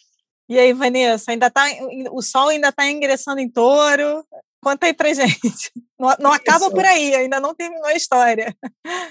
E 0.49 0.57
aí, 0.57 0.71
Vanessa, 0.73 1.31
ainda 1.31 1.49
tá, 1.49 1.65
o 2.11 2.21
sol 2.21 2.49
ainda 2.49 2.69
está 2.69 2.89
ingressando 2.89 3.41
em 3.41 3.49
touro, 3.49 4.23
Conta 4.61 4.87
aí 4.87 4.93
pra 4.93 5.13
gente. 5.13 5.71
Não, 5.99 6.15
não 6.19 6.31
acaba 6.31 6.69
por 6.69 6.85
aí, 6.85 7.15
ainda 7.15 7.39
não 7.39 7.55
terminou 7.55 7.87
a 7.87 7.95
história. 7.95 8.55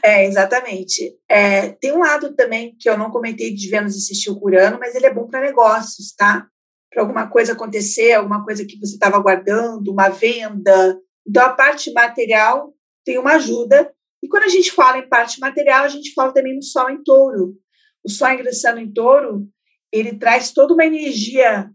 É, 0.05 0.25
exatamente. 0.25 1.19
É, 1.29 1.71
tem 1.71 1.93
um 1.93 1.99
lado 1.99 2.33
também 2.37 2.77
que 2.79 2.89
eu 2.89 2.97
não 2.97 3.11
comentei 3.11 3.53
de 3.53 3.69
Vênus 3.69 3.97
insistir 3.97 4.31
o 4.31 4.39
Urano, 4.41 4.79
mas 4.79 4.95
ele 4.95 5.07
é 5.07 5.13
bom 5.13 5.27
para 5.27 5.41
negócios, 5.41 6.15
tá? 6.15 6.47
Para 6.89 7.03
alguma 7.03 7.29
coisa 7.29 7.55
acontecer, 7.55 8.13
alguma 8.13 8.45
coisa 8.45 8.65
que 8.65 8.79
você 8.79 8.95
estava 8.95 9.17
aguardando, 9.17 9.91
uma 9.91 10.11
venda. 10.11 10.97
Então, 11.27 11.45
a 11.45 11.53
parte 11.55 11.93
material 11.93 12.73
tem 13.05 13.19
uma 13.19 13.33
ajuda. 13.33 13.93
E 14.23 14.29
quando 14.29 14.45
a 14.45 14.49
gente 14.49 14.71
fala 14.71 14.99
em 14.99 15.09
parte 15.09 15.41
material, 15.41 15.83
a 15.83 15.89
gente 15.89 16.13
fala 16.15 16.33
também 16.33 16.55
no 16.55 16.63
Sol 16.63 16.89
em 16.89 17.03
touro. 17.03 17.57
O 18.05 18.09
Sol 18.09 18.31
ingressando 18.31 18.79
em 18.79 18.93
touro, 18.93 19.49
ele 19.93 20.17
traz 20.17 20.53
toda 20.53 20.73
uma 20.73 20.87
energia 20.87 21.69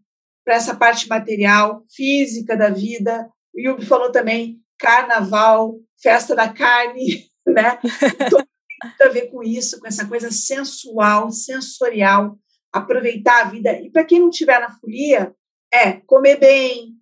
para 0.46 0.56
essa 0.56 0.76
parte 0.76 1.08
material, 1.08 1.84
física 1.94 2.56
da 2.56 2.70
vida, 2.70 3.30
o 3.54 3.60
Yubi 3.60 3.86
falou 3.86 4.12
também 4.12 4.62
carnaval, 4.78 5.76
festa 6.02 6.36
da 6.36 6.52
carne, 6.52 7.30
né? 7.46 7.80
Então, 8.16 8.40
muito 8.84 9.02
a 9.04 9.10
ver 9.10 9.30
com 9.30 9.44
isso, 9.44 9.80
com 9.80 9.88
essa 9.88 10.08
coisa 10.08 10.32
sensual, 10.32 11.32
sensorial, 11.32 12.38
aproveitar 12.74 13.42
a 13.42 13.50
vida. 13.50 13.74
E 13.80 13.92
para 13.92 14.04
quem 14.04 14.20
não 14.20 14.30
estiver 14.30 14.60
na 14.60 14.72
folia, 14.72 15.36
é 15.72 15.94
comer 15.94 16.40
bem, 16.40 16.96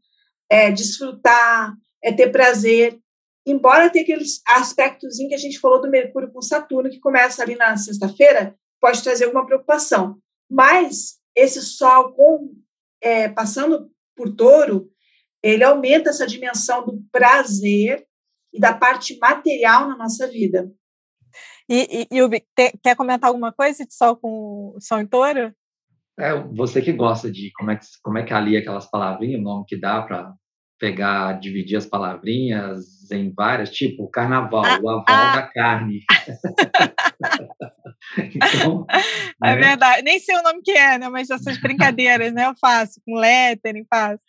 é 0.50 0.72
desfrutar, 0.72 1.74
é 2.04 2.12
ter 2.12 2.32
prazer. 2.32 3.00
Embora 3.46 3.90
tenha 3.90 4.04
aqueles 4.04 4.42
aspectos 4.46 5.18
que 5.18 5.34
a 5.34 5.38
gente 5.38 5.60
falou 5.60 5.82
do 5.82 5.90
Mercúrio 5.90 6.32
com 6.32 6.42
Saturno, 6.42 6.90
que 6.90 7.00
começa 7.00 7.42
ali 7.42 7.56
na 7.56 7.78
sexta-feira, 7.78 8.56
pode 8.82 9.02
trazer 9.02 9.26
alguma 9.26 9.46
preocupação. 9.46 10.18
Mas 10.50 11.20
esse 11.36 11.62
Sol 11.62 12.14
com, 12.14 12.54
é, 13.02 13.30
passando 13.30 13.90
por 14.16 14.36
touro, 14.36 14.90
ele 15.44 15.64
aumenta 15.64 16.10
essa 16.10 16.28
dimensão 16.28 16.86
do 16.86 17.02
prazer 17.12 18.06
e 18.54 18.60
da 18.60 18.74
parte 18.74 19.18
material 19.20 19.88
na 19.88 19.98
nossa 19.98 20.28
vida. 20.28 20.70
E, 21.70 22.08
e, 22.12 22.20
e 22.20 22.44
quer 22.84 22.96
comentar 22.96 23.28
alguma 23.28 23.54
coisa 23.54 23.86
de 23.86 23.94
sol 23.94 24.16
com 24.16 24.76
sol 24.80 25.00
em 25.00 25.06
touro? 25.06 25.54
É, 26.20 26.34
você 26.36 26.82
que 26.82 26.92
gosta 26.92 27.32
de 27.32 27.52
como 27.54 27.72
é 27.72 27.78
que, 27.78 27.86
como 28.04 28.18
é 28.18 28.24
que 28.24 28.34
alia 28.34 28.60
aquelas 28.60 28.90
palavrinhas, 28.90 29.40
o 29.40 29.44
nome 29.44 29.66
que 29.68 29.80
dá 29.80 30.02
para 30.02 30.34
pegar, 30.80 31.40
dividir 31.40 31.78
as 31.78 31.86
palavrinhas 31.86 33.10
em 33.12 33.32
várias, 33.34 33.70
tipo 33.70 34.10
carnaval, 34.10 34.66
ah, 34.66 34.80
o 34.82 34.90
aval 34.90 35.06
ah. 35.08 35.36
da 35.36 35.48
carne. 35.48 36.00
então, 38.36 38.86
é 39.44 39.56
né? 39.56 39.56
verdade, 39.56 40.02
nem 40.02 40.20
sei 40.20 40.36
o 40.38 40.44
nome 40.44 40.62
que 40.62 40.72
é, 40.72 40.98
né? 40.98 41.10
Mas 41.10 41.30
essas 41.30 41.58
brincadeiras, 41.58 42.34
né? 42.34 42.46
Eu 42.46 42.56
faço 42.60 43.02
com 43.06 43.16
lettering, 43.16 43.86
faço. 43.90 44.22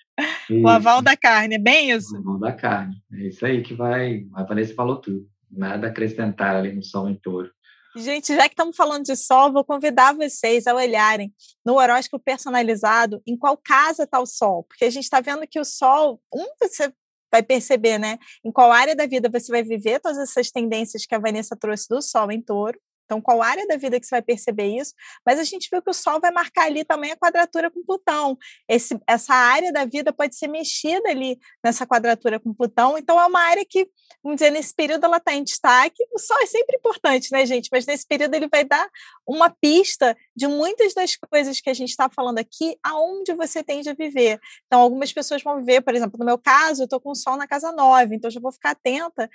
Isso. 0.49 0.63
O 0.63 0.69
aval 0.69 1.01
da 1.01 1.17
carne, 1.17 1.55
é 1.55 1.59
bem 1.59 1.91
isso? 1.91 2.15
O 2.15 2.19
aval 2.19 2.39
da 2.39 2.53
carne, 2.53 2.95
é 3.13 3.29
isso 3.29 3.45
aí 3.45 3.63
que 3.63 3.75
vai. 3.75 4.27
A 4.35 4.43
Vanessa 4.43 4.75
falou 4.75 4.97
tudo. 4.97 5.27
Nada 5.51 5.89
acrescentar 5.89 6.57
ali 6.57 6.73
no 6.73 6.83
sol 6.83 7.09
em 7.09 7.17
touro. 7.17 7.51
Gente, 7.97 8.35
já 8.35 8.43
que 8.43 8.53
estamos 8.53 8.77
falando 8.77 9.05
de 9.05 9.17
sol, 9.17 9.53
vou 9.53 9.65
convidar 9.65 10.15
vocês 10.15 10.67
a 10.69 10.75
olharem 10.75 11.35
no 11.65 11.75
horóscopo 11.75 12.23
personalizado 12.23 13.21
em 13.27 13.37
qual 13.37 13.57
casa 13.57 14.05
está 14.05 14.21
o 14.21 14.27
sol, 14.27 14.63
porque 14.63 14.85
a 14.85 14.91
gente 14.91 15.05
está 15.05 15.21
vendo 15.21 15.47
que 15.49 15.59
o 15.59 15.65
sol, 15.65 16.21
um, 16.33 16.47
você 16.61 16.93
vai 17.33 17.43
perceber, 17.43 17.99
né, 17.99 18.19
em 18.45 18.53
qual 18.53 18.71
área 18.71 18.95
da 18.95 19.07
vida 19.07 19.29
você 19.29 19.51
vai 19.51 19.65
viver 19.65 19.99
todas 20.01 20.19
essas 20.19 20.51
tendências 20.51 21.05
que 21.05 21.15
a 21.15 21.19
Vanessa 21.19 21.57
trouxe 21.57 21.89
do 21.89 22.01
sol 22.01 22.31
em 22.31 22.41
touro, 22.41 22.79
então, 23.11 23.21
qual 23.21 23.43
área 23.43 23.67
da 23.67 23.77
vida 23.77 23.99
que 23.99 24.07
você 24.07 24.15
vai 24.15 24.23
perceber 24.23 24.69
isso? 24.69 24.95
Mas 25.27 25.41
a 25.41 25.43
gente 25.43 25.69
viu 25.69 25.83
que 25.83 25.91
o 25.91 25.93
Sol 25.95 26.21
vai 26.21 26.31
marcar 26.31 26.67
ali 26.67 26.85
também 26.85 27.11
a 27.11 27.17
quadratura 27.17 27.69
com 27.69 27.83
Plutão. 27.83 28.39
Esse, 28.69 28.97
essa 29.05 29.35
área 29.35 29.73
da 29.73 29.85
vida 29.85 30.13
pode 30.13 30.37
ser 30.37 30.47
mexida 30.47 31.11
ali 31.11 31.37
nessa 31.65 31.85
quadratura 31.85 32.39
com 32.39 32.55
Plutão. 32.55 32.97
Então, 32.97 33.21
é 33.21 33.27
uma 33.27 33.41
área 33.41 33.65
que, 33.69 33.89
vamos 34.23 34.37
dizer, 34.37 34.51
nesse 34.51 34.73
período 34.73 35.07
ela 35.07 35.17
está 35.17 35.35
em 35.35 35.43
destaque. 35.43 36.07
O 36.15 36.21
Sol 36.21 36.39
é 36.41 36.47
sempre 36.47 36.77
importante, 36.77 37.33
né, 37.33 37.45
gente? 37.45 37.69
Mas 37.73 37.85
nesse 37.85 38.07
período 38.07 38.33
ele 38.33 38.47
vai 38.47 38.63
dar 38.63 38.89
uma 39.27 39.51
pista 39.51 40.17
de 40.37 40.47
muitas 40.47 40.95
das 40.95 41.17
coisas 41.17 41.61
que 41.61 41.69
a 41.69 41.75
gente 41.75 41.91
está 41.91 42.09
falando 42.09 42.39
aqui, 42.39 42.77
aonde 42.81 43.35
você 43.35 43.61
tende 43.61 43.91
a 43.91 43.95
viver. 43.95 44.39
Então, 44.67 44.81
algumas 44.81 45.13
pessoas 45.13 45.43
vão 45.43 45.57
viver, 45.57 45.81
por 45.81 45.97
exemplo, 45.97 46.17
no 46.17 46.25
meu 46.25 46.39
caso, 46.39 46.83
eu 46.83 46.85
estou 46.85 47.01
com 47.01 47.11
o 47.11 47.17
Sol 47.17 47.37
na 47.37 47.49
casa 47.49 47.73
9, 47.73 48.15
então 48.15 48.31
já 48.31 48.39
vou 48.39 48.53
ficar 48.53 48.71
atenta 48.71 49.29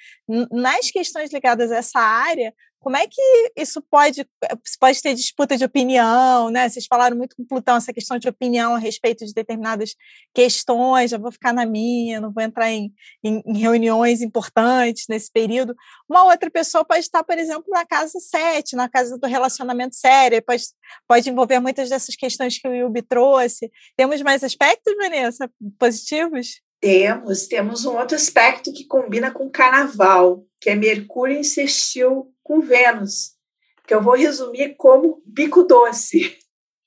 nas 0.49 0.89
questões 0.91 1.33
ligadas 1.33 1.73
a 1.73 1.75
essa 1.75 1.99
área, 1.99 2.53
como 2.85 2.97
é 2.97 3.07
que 3.07 3.51
isso 3.57 3.81
pode, 3.81 4.23
pode 4.79 5.01
ter 5.01 5.15
disputa 5.15 5.57
de 5.57 5.65
opinião, 5.65 6.51
né? 6.51 6.69
Vocês 6.69 6.85
falaram 6.85 7.17
muito 7.17 7.35
com 7.35 7.43
Plutão 7.43 7.77
essa 7.77 7.91
questão 7.91 8.19
de 8.19 8.29
opinião 8.29 8.75
a 8.75 8.77
respeito 8.77 9.25
de 9.25 9.33
determinadas 9.33 9.95
questões, 10.35 11.09
já 11.09 11.17
vou 11.17 11.31
ficar 11.31 11.51
na 11.51 11.65
minha, 11.65 12.21
não 12.21 12.31
vou 12.31 12.43
entrar 12.43 12.71
em, 12.71 12.93
em, 13.23 13.41
em 13.43 13.57
reuniões 13.57 14.21
importantes 14.21 15.05
nesse 15.09 15.31
período. 15.31 15.75
Uma 16.07 16.25
outra 16.25 16.51
pessoa 16.51 16.85
pode 16.85 16.99
estar, 16.99 17.23
por 17.23 17.39
exemplo, 17.39 17.65
na 17.69 17.87
casa 17.87 18.19
7, 18.19 18.75
na 18.75 18.87
casa 18.87 19.17
do 19.17 19.25
relacionamento 19.25 19.95
sério, 19.95 20.39
pode, 20.43 20.65
pode 21.07 21.27
envolver 21.27 21.59
muitas 21.59 21.89
dessas 21.89 22.15
questões 22.15 22.59
que 22.59 22.67
o 22.67 22.75
Yubi 22.75 23.01
trouxe. 23.01 23.71
Temos 23.97 24.21
mais 24.21 24.43
aspectos, 24.43 24.93
Vanessa, 24.95 25.49
positivos? 25.79 26.61
Temos, 26.79 27.47
temos 27.47 27.83
um 27.83 27.97
outro 27.97 28.15
aspecto 28.15 28.71
que 28.71 28.85
combina 28.85 29.31
com 29.31 29.49
carnaval, 29.49 30.45
que 30.65 30.71
é 30.71 30.75
Mercúrio 30.75 31.37
insistiu 31.37 32.33
com 32.41 32.59
Vênus, 32.59 33.33
que 33.85 33.93
eu 33.93 34.01
vou 34.01 34.15
resumir 34.15 34.73
como 34.75 35.21
bico 35.23 35.61
doce, 35.61 36.35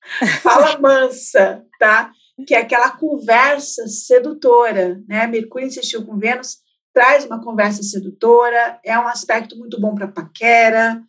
fala 0.43 0.77
mansa, 0.81 1.65
tá? 1.79 2.11
Que 2.45 2.57
é 2.57 2.59
aquela 2.59 2.91
conversa 2.91 3.87
sedutora, 3.87 5.01
né? 5.07 5.29
Mercúrio 5.29 5.69
insistiu 5.69 6.05
com 6.05 6.19
Vênus, 6.19 6.57
traz 6.93 7.25
uma 7.25 7.41
conversa 7.41 7.85
sedutora, 7.85 8.81
é 8.85 8.99
um 8.99 9.07
aspecto 9.07 9.57
muito 9.57 9.81
bom 9.81 9.95
para 9.95 10.09
paquera, 10.09 11.01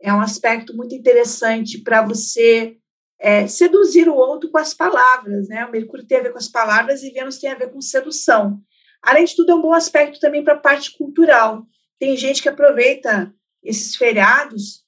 é 0.00 0.10
um 0.10 0.22
aspecto 0.22 0.74
muito 0.74 0.94
interessante 0.94 1.76
para 1.82 2.00
você 2.00 2.78
é, 3.20 3.46
seduzir 3.46 4.08
o 4.08 4.16
outro 4.16 4.50
com 4.50 4.56
as 4.56 4.72
palavras, 4.72 5.46
né? 5.48 5.66
O 5.66 5.70
Mercúrio 5.70 6.06
tem 6.06 6.16
a 6.16 6.22
ver 6.22 6.32
com 6.32 6.38
as 6.38 6.48
palavras 6.48 7.02
e 7.02 7.10
Vênus 7.10 7.36
tem 7.36 7.50
a 7.50 7.54
ver 7.54 7.70
com 7.70 7.82
sedução. 7.82 8.62
Além 9.02 9.26
de 9.26 9.36
tudo, 9.36 9.52
é 9.52 9.54
um 9.54 9.60
bom 9.60 9.74
aspecto 9.74 10.18
também 10.18 10.42
para 10.42 10.54
a 10.54 10.58
parte 10.58 10.96
cultural. 10.96 11.66
Tem 12.04 12.18
gente 12.18 12.42
que 12.42 12.50
aproveita 12.50 13.34
esses 13.62 13.96
feriados 13.96 14.84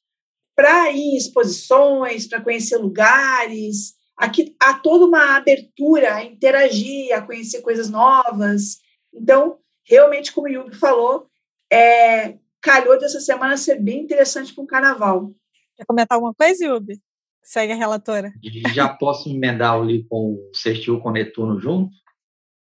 para 0.55 0.91
ir 0.91 1.15
em 1.15 1.17
exposições, 1.17 2.29
para 2.29 2.43
conhecer 2.43 2.77
lugares. 2.77 3.95
Aqui 4.19 4.55
há 4.61 4.75
toda 4.75 5.07
uma 5.07 5.35
abertura 5.35 6.15
a 6.15 6.23
interagir, 6.23 7.17
a 7.17 7.23
conhecer 7.23 7.63
coisas 7.63 7.89
novas. 7.89 8.81
Então, 9.15 9.59
realmente, 9.83 10.31
como 10.31 10.47
o 10.47 10.51
Yubi 10.51 10.77
falou, 10.77 11.27
é, 11.73 12.37
calhou 12.61 12.99
dessa 12.99 13.19
semana 13.19 13.57
ser 13.57 13.81
bem 13.81 14.03
interessante 14.03 14.55
para 14.55 14.65
o 14.65 14.67
carnaval. 14.67 15.33
Quer 15.75 15.87
comentar 15.87 16.17
alguma 16.17 16.35
coisa, 16.35 16.67
Yubi? 16.67 17.01
Segue 17.43 17.73
a 17.73 17.77
relatora. 17.77 18.31
Já 18.75 18.91
posso 18.91 19.31
emendar 19.31 19.73
ali 19.73 20.05
com 20.05 20.35
o 20.35 20.51
sextil 20.55 21.01
com 21.01 21.13
Netuno 21.13 21.59
junto? 21.59 21.95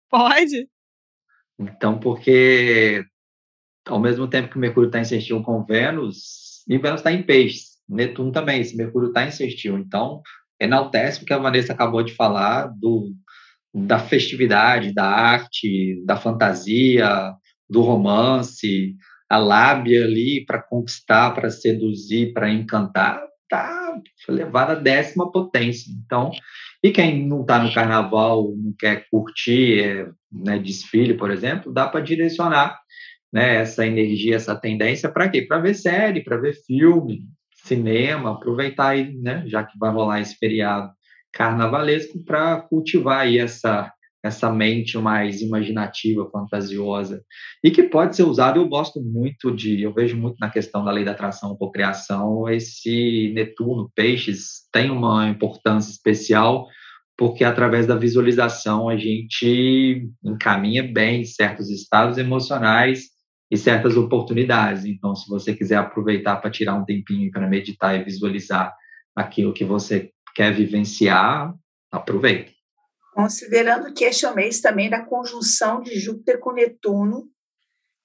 Pode. 0.08 0.66
Então, 1.58 2.00
porque 2.00 3.04
ao 3.86 4.00
mesmo 4.00 4.28
tempo 4.28 4.50
que 4.50 4.58
Mercúrio 4.58 4.88
está 4.88 5.00
em 5.00 5.04
sextil 5.04 5.42
com 5.42 5.64
Vênus, 5.64 6.64
e 6.68 6.78
Vênus 6.78 7.00
está 7.00 7.12
em 7.12 7.22
peixes. 7.22 7.76
Netuno 7.88 8.32
também, 8.32 8.60
esse 8.60 8.76
Mercúrio 8.76 9.08
está 9.08 9.24
em 9.24 9.30
sextil. 9.30 9.78
Então, 9.78 10.20
enaltece 10.60 11.22
o 11.22 11.26
que 11.26 11.32
a 11.32 11.38
Vanessa 11.38 11.72
acabou 11.72 12.02
de 12.02 12.14
falar 12.14 12.66
do, 12.66 13.12
da 13.72 13.98
festividade, 13.98 14.92
da 14.92 15.06
arte, 15.06 16.02
da 16.04 16.16
fantasia, 16.16 17.32
do 17.68 17.82
romance, 17.82 18.96
a 19.28 19.38
lábia 19.38 20.04
ali 20.04 20.44
para 20.44 20.62
conquistar, 20.62 21.32
para 21.32 21.50
seduzir, 21.50 22.32
para 22.32 22.50
encantar, 22.50 23.20
tá 23.48 24.00
levada 24.28 24.72
à 24.72 24.76
décima 24.76 25.30
potência. 25.30 25.92
Então, 26.04 26.30
e 26.82 26.90
quem 26.90 27.26
não 27.26 27.42
está 27.42 27.62
no 27.62 27.72
carnaval, 27.72 28.52
não 28.56 28.72
quer 28.78 29.06
curtir 29.10 29.80
é, 29.80 30.08
né, 30.32 30.58
desfile, 30.58 31.14
por 31.14 31.30
exemplo, 31.30 31.72
dá 31.72 31.88
para 31.88 32.00
direcionar 32.00 32.78
né, 33.32 33.56
essa 33.56 33.86
energia, 33.86 34.36
essa 34.36 34.54
tendência 34.54 35.08
para 35.08 35.28
quê? 35.28 35.42
Para 35.42 35.58
ver 35.58 35.74
série, 35.74 36.22
para 36.22 36.36
ver 36.36 36.54
filme, 36.66 37.24
cinema, 37.64 38.32
aproveitar 38.32 38.88
aí, 38.88 39.16
né, 39.16 39.44
já 39.46 39.64
que 39.64 39.78
vai 39.78 39.90
rolar 39.90 40.20
esse 40.20 40.36
feriado 40.36 40.90
carnavalesco, 41.32 42.22
para 42.24 42.60
cultivar 42.62 43.20
aí 43.20 43.38
essa 43.38 43.92
essa 44.26 44.50
mente 44.50 44.98
mais 44.98 45.40
imaginativa, 45.40 46.28
fantasiosa, 46.30 47.22
e 47.62 47.70
que 47.70 47.84
pode 47.84 48.16
ser 48.16 48.24
usado. 48.24 48.60
Eu 48.60 48.68
gosto 48.68 49.00
muito 49.00 49.54
de, 49.54 49.82
eu 49.82 49.94
vejo 49.94 50.16
muito 50.16 50.36
na 50.40 50.50
questão 50.50 50.84
da 50.84 50.90
lei 50.90 51.04
da 51.04 51.12
atração, 51.12 51.56
cocriação, 51.56 52.48
esse 52.48 53.32
Netuno, 53.34 53.90
Peixes, 53.94 54.68
tem 54.72 54.90
uma 54.90 55.28
importância 55.28 55.90
especial, 55.90 56.66
porque 57.16 57.44
através 57.44 57.86
da 57.86 57.96
visualização 57.96 58.88
a 58.88 58.96
gente 58.96 60.10
encaminha 60.22 60.82
bem 60.82 61.24
certos 61.24 61.70
estados 61.70 62.18
emocionais 62.18 63.15
e 63.50 63.56
certas 63.56 63.96
oportunidades. 63.96 64.84
Então, 64.84 65.14
se 65.14 65.28
você 65.28 65.54
quiser 65.54 65.76
aproveitar 65.76 66.36
para 66.36 66.50
tirar 66.50 66.74
um 66.74 66.84
tempinho 66.84 67.30
para 67.30 67.48
meditar 67.48 67.98
e 67.98 68.04
visualizar 68.04 68.74
aquilo 69.14 69.52
que 69.52 69.64
você 69.64 70.10
quer 70.34 70.52
vivenciar, 70.52 71.54
aproveita. 71.90 72.52
Considerando 73.14 73.94
que 73.94 74.04
este 74.04 74.26
é 74.26 74.30
o 74.30 74.34
mês 74.34 74.60
também 74.60 74.90
da 74.90 75.02
conjunção 75.02 75.80
de 75.80 75.98
Júpiter 75.98 76.38
com 76.38 76.52
Netuno, 76.52 77.28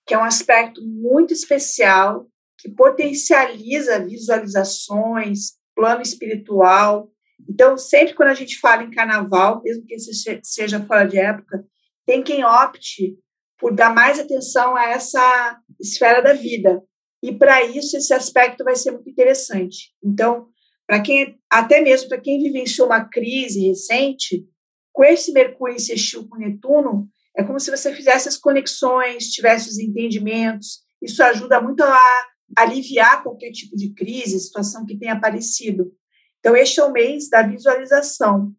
que 0.08 0.14
é 0.14 0.18
um 0.18 0.24
aspecto 0.24 0.82
muito 0.86 1.34
especial, 1.34 2.28
que 2.58 2.70
potencializa 2.70 4.06
visualizações, 4.06 5.54
plano 5.76 6.02
espiritual. 6.02 7.12
Então, 7.50 7.78
sempre 7.78 8.14
quando 8.14 8.30
a 8.30 8.34
gente 8.34 8.60
fala 8.60 8.84
em 8.84 8.92
carnaval, 8.92 9.62
mesmo 9.64 9.86
que 9.86 9.98
seja 10.44 10.80
fora 10.86 11.06
de 11.06 11.18
época, 11.18 11.66
tem 12.06 12.24
quem 12.24 12.46
opte 12.46 13.18
por 13.62 13.76
dar 13.76 13.94
mais 13.94 14.20
atenção 14.20 14.76
a 14.76 14.90
essa 14.90 15.62
esfera 15.80 16.20
da 16.20 16.34
vida. 16.34 16.82
E 17.22 17.32
para 17.32 17.64
isso, 17.64 17.96
esse 17.96 18.12
aspecto 18.12 18.64
vai 18.64 18.76
ser 18.76 18.90
muito 18.90 19.08
interessante. 19.08 19.94
Então, 20.04 20.48
para 20.88 21.00
quem, 21.00 21.40
até 21.48 21.80
mesmo 21.80 22.10
para 22.10 22.20
quem 22.20 22.42
vivenciou 22.42 22.88
uma 22.88 23.06
crise 23.06 23.68
recente, 23.68 24.44
com 24.92 25.04
esse 25.04 25.32
Mercúrio 25.32 25.76
insistiu 25.76 26.28
com 26.28 26.38
Netuno, 26.38 27.08
é 27.38 27.44
como 27.44 27.60
se 27.60 27.70
você 27.70 27.94
fizesse 27.94 28.28
as 28.28 28.36
conexões, 28.36 29.30
tivesse 29.30 29.70
os 29.70 29.78
entendimentos. 29.78 30.80
Isso 31.00 31.24
ajuda 31.24 31.62
muito 31.62 31.82
a 31.82 32.28
aliviar 32.58 33.22
qualquer 33.22 33.52
tipo 33.52 33.76
de 33.78 33.94
crise, 33.94 34.40
situação 34.40 34.86
que 34.86 34.98
tenha 34.98 35.14
aparecido. 35.14 35.94
Então, 36.40 36.56
este 36.56 36.80
é 36.80 36.84
o 36.84 36.92
mês 36.92 37.30
da 37.30 37.44
visualização, 37.44 38.52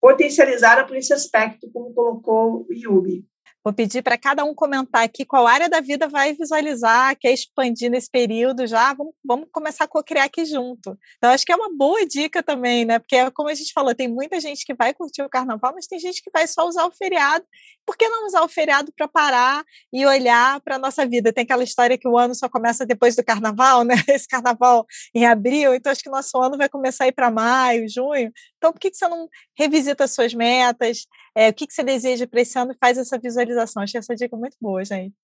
potencializada 0.00 0.84
por 0.84 0.96
esse 0.96 1.14
aspecto, 1.14 1.70
como 1.72 1.94
colocou 1.94 2.66
o 2.68 2.74
Yubi. 2.74 3.24
Vou 3.64 3.72
pedir 3.72 4.02
para 4.02 4.18
cada 4.18 4.44
um 4.44 4.54
comentar 4.54 5.02
aqui 5.02 5.24
qual 5.24 5.46
área 5.46 5.70
da 5.70 5.80
vida 5.80 6.06
vai 6.06 6.34
visualizar, 6.34 7.16
quer 7.18 7.32
expandir 7.32 7.90
nesse 7.90 8.10
período 8.10 8.66
já. 8.66 8.92
Vamos, 8.92 9.14
vamos 9.24 9.48
começar 9.50 9.84
a 9.84 9.88
co-criar 9.88 10.24
aqui 10.24 10.44
junto. 10.44 10.98
Então, 11.16 11.30
acho 11.30 11.46
que 11.46 11.52
é 11.52 11.56
uma 11.56 11.74
boa 11.74 12.04
dica 12.06 12.42
também, 12.42 12.84
né? 12.84 12.98
Porque, 12.98 13.30
como 13.30 13.48
a 13.48 13.54
gente 13.54 13.72
falou, 13.72 13.94
tem 13.94 14.06
muita 14.06 14.38
gente 14.38 14.66
que 14.66 14.74
vai 14.74 14.92
curtir 14.92 15.22
o 15.22 15.30
carnaval, 15.30 15.72
mas 15.74 15.86
tem 15.86 15.98
gente 15.98 16.22
que 16.22 16.30
vai 16.30 16.46
só 16.46 16.68
usar 16.68 16.84
o 16.84 16.90
feriado. 16.90 17.42
Por 17.86 17.96
que 17.96 18.06
não 18.06 18.26
usar 18.26 18.42
o 18.42 18.48
feriado 18.48 18.92
para 18.94 19.08
parar 19.08 19.64
e 19.90 20.04
olhar 20.04 20.60
para 20.60 20.76
a 20.76 20.78
nossa 20.78 21.06
vida? 21.06 21.32
Tem 21.32 21.44
aquela 21.44 21.64
história 21.64 21.96
que 21.96 22.06
o 22.06 22.18
ano 22.18 22.34
só 22.34 22.50
começa 22.50 22.84
depois 22.84 23.16
do 23.16 23.24
carnaval, 23.24 23.82
né? 23.82 23.94
Esse 24.08 24.28
carnaval 24.28 24.84
em 25.14 25.24
abril, 25.24 25.74
então 25.74 25.90
acho 25.90 26.02
que 26.02 26.10
nosso 26.10 26.36
ano 26.38 26.58
vai 26.58 26.68
começar 26.68 27.04
a 27.04 27.08
ir 27.08 27.12
para 27.12 27.30
maio, 27.30 27.88
junho. 27.88 28.30
Então, 28.58 28.72
por 28.74 28.78
que, 28.78 28.90
que 28.90 28.96
você 28.98 29.08
não 29.08 29.26
revisita 29.56 30.06
suas 30.06 30.34
metas? 30.34 31.06
É, 31.34 31.48
o 31.48 31.54
que, 31.54 31.66
que 31.66 31.74
você 31.74 31.82
deseja 31.82 32.26
para 32.26 32.40
esse 32.40 32.56
ano 32.56 32.72
e 32.72 32.78
faz 32.78 32.96
essa 32.96 33.18
visualização? 33.18 33.82
Achei 33.82 33.98
essa 33.98 34.14
dica 34.14 34.36
muito 34.36 34.56
boa, 34.60 34.84
gente. 34.84 35.14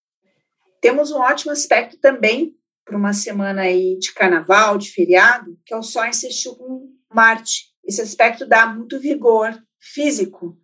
Temos 0.81 1.13
um 1.13 1.19
ótimo 1.19 1.53
aspecto 1.53 1.99
também 1.99 2.57
para 2.85 2.97
uma 2.97 3.13
semana 3.13 3.63
aí 3.63 3.97
de 3.99 4.13
carnaval, 4.13 4.77
de 4.77 4.91
feriado, 4.91 5.57
que 5.65 5.73
é 5.73 5.77
o 5.77 5.83
Sol 5.83 6.07
insistiu 6.07 6.57
com 6.57 6.93
Marte. 7.13 7.67
Esse 7.85 8.01
aspecto 8.01 8.47
dá 8.47 8.67
muito 8.67 8.99
vigor 8.99 9.57
físico. 9.79 10.59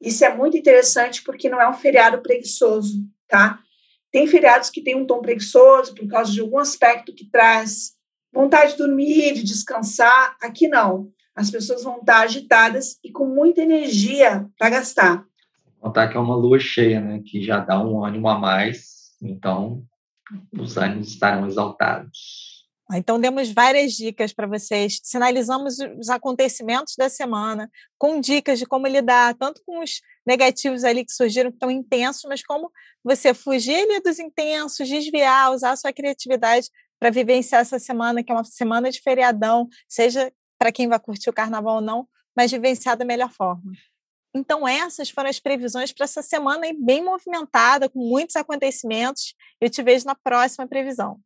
Isso 0.00 0.24
é 0.24 0.34
muito 0.34 0.56
interessante 0.56 1.22
porque 1.22 1.48
não 1.48 1.60
é 1.60 1.68
um 1.68 1.74
feriado 1.74 2.20
preguiçoso, 2.22 3.04
tá? 3.28 3.60
Tem 4.10 4.26
feriados 4.26 4.70
que 4.70 4.82
têm 4.82 4.96
um 4.96 5.06
tom 5.06 5.20
preguiçoso 5.20 5.94
por 5.94 6.08
causa 6.08 6.32
de 6.32 6.40
algum 6.40 6.58
aspecto 6.58 7.14
que 7.14 7.30
traz 7.30 7.92
vontade 8.32 8.72
de 8.72 8.78
dormir, 8.78 9.34
de 9.34 9.44
descansar. 9.44 10.36
Aqui 10.40 10.66
não 10.66 11.12
as 11.40 11.50
pessoas 11.50 11.82
vão 11.82 11.98
estar 11.98 12.20
agitadas 12.20 12.98
e 13.02 13.10
com 13.10 13.26
muita 13.26 13.62
energia 13.62 14.46
para 14.58 14.70
gastar. 14.70 15.24
Contar 15.80 16.08
que 16.08 16.16
é 16.16 16.20
uma 16.20 16.36
lua 16.36 16.58
cheia, 16.58 17.00
né? 17.00 17.22
Que 17.24 17.42
já 17.42 17.58
dá 17.58 17.82
um 17.82 18.04
ânimo 18.04 18.28
a 18.28 18.38
mais, 18.38 19.14
então 19.22 19.82
os 20.52 20.76
ânimos 20.76 21.08
estarão 21.08 21.46
exaltados. 21.46 22.50
Então, 22.92 23.20
demos 23.20 23.52
várias 23.52 23.92
dicas 23.92 24.32
para 24.32 24.48
vocês, 24.48 25.00
sinalizamos 25.04 25.78
os 25.96 26.08
acontecimentos 26.08 26.94
da 26.98 27.08
semana, 27.08 27.70
com 27.96 28.20
dicas 28.20 28.58
de 28.58 28.66
como 28.66 28.86
lidar, 28.88 29.34
tanto 29.34 29.62
com 29.64 29.80
os 29.80 30.00
negativos 30.26 30.82
ali 30.82 31.04
que 31.04 31.12
surgiram, 31.12 31.50
que 31.50 31.56
estão 31.56 31.70
intensos, 31.70 32.24
mas 32.28 32.42
como 32.44 32.70
você 33.02 33.32
fugir 33.32 33.76
ali 33.76 34.00
dos 34.00 34.18
intensos, 34.18 34.88
desviar, 34.88 35.52
usar 35.52 35.70
a 35.70 35.76
sua 35.76 35.92
criatividade 35.92 36.68
para 36.98 37.10
vivenciar 37.10 37.62
essa 37.62 37.78
semana, 37.78 38.24
que 38.24 38.32
é 38.32 38.34
uma 38.34 38.44
semana 38.44 38.90
de 38.90 39.00
feriadão, 39.00 39.68
seja 39.88 40.30
para 40.60 40.70
quem 40.70 40.86
vai 40.86 41.00
curtir 41.00 41.30
o 41.30 41.32
carnaval 41.32 41.76
ou 41.76 41.80
não, 41.80 42.06
mas 42.36 42.50
vivenciar 42.50 42.94
da 42.94 43.04
melhor 43.04 43.30
forma. 43.30 43.72
Então, 44.34 44.68
essas 44.68 45.08
foram 45.08 45.30
as 45.30 45.40
previsões 45.40 45.90
para 45.90 46.04
essa 46.04 46.22
semana 46.22 46.66
bem 46.78 47.02
movimentada, 47.02 47.88
com 47.88 47.98
muitos 47.98 48.36
acontecimentos. 48.36 49.34
Eu 49.58 49.70
te 49.70 49.82
vejo 49.82 50.04
na 50.04 50.14
próxima 50.14 50.68
previsão. 50.68 51.18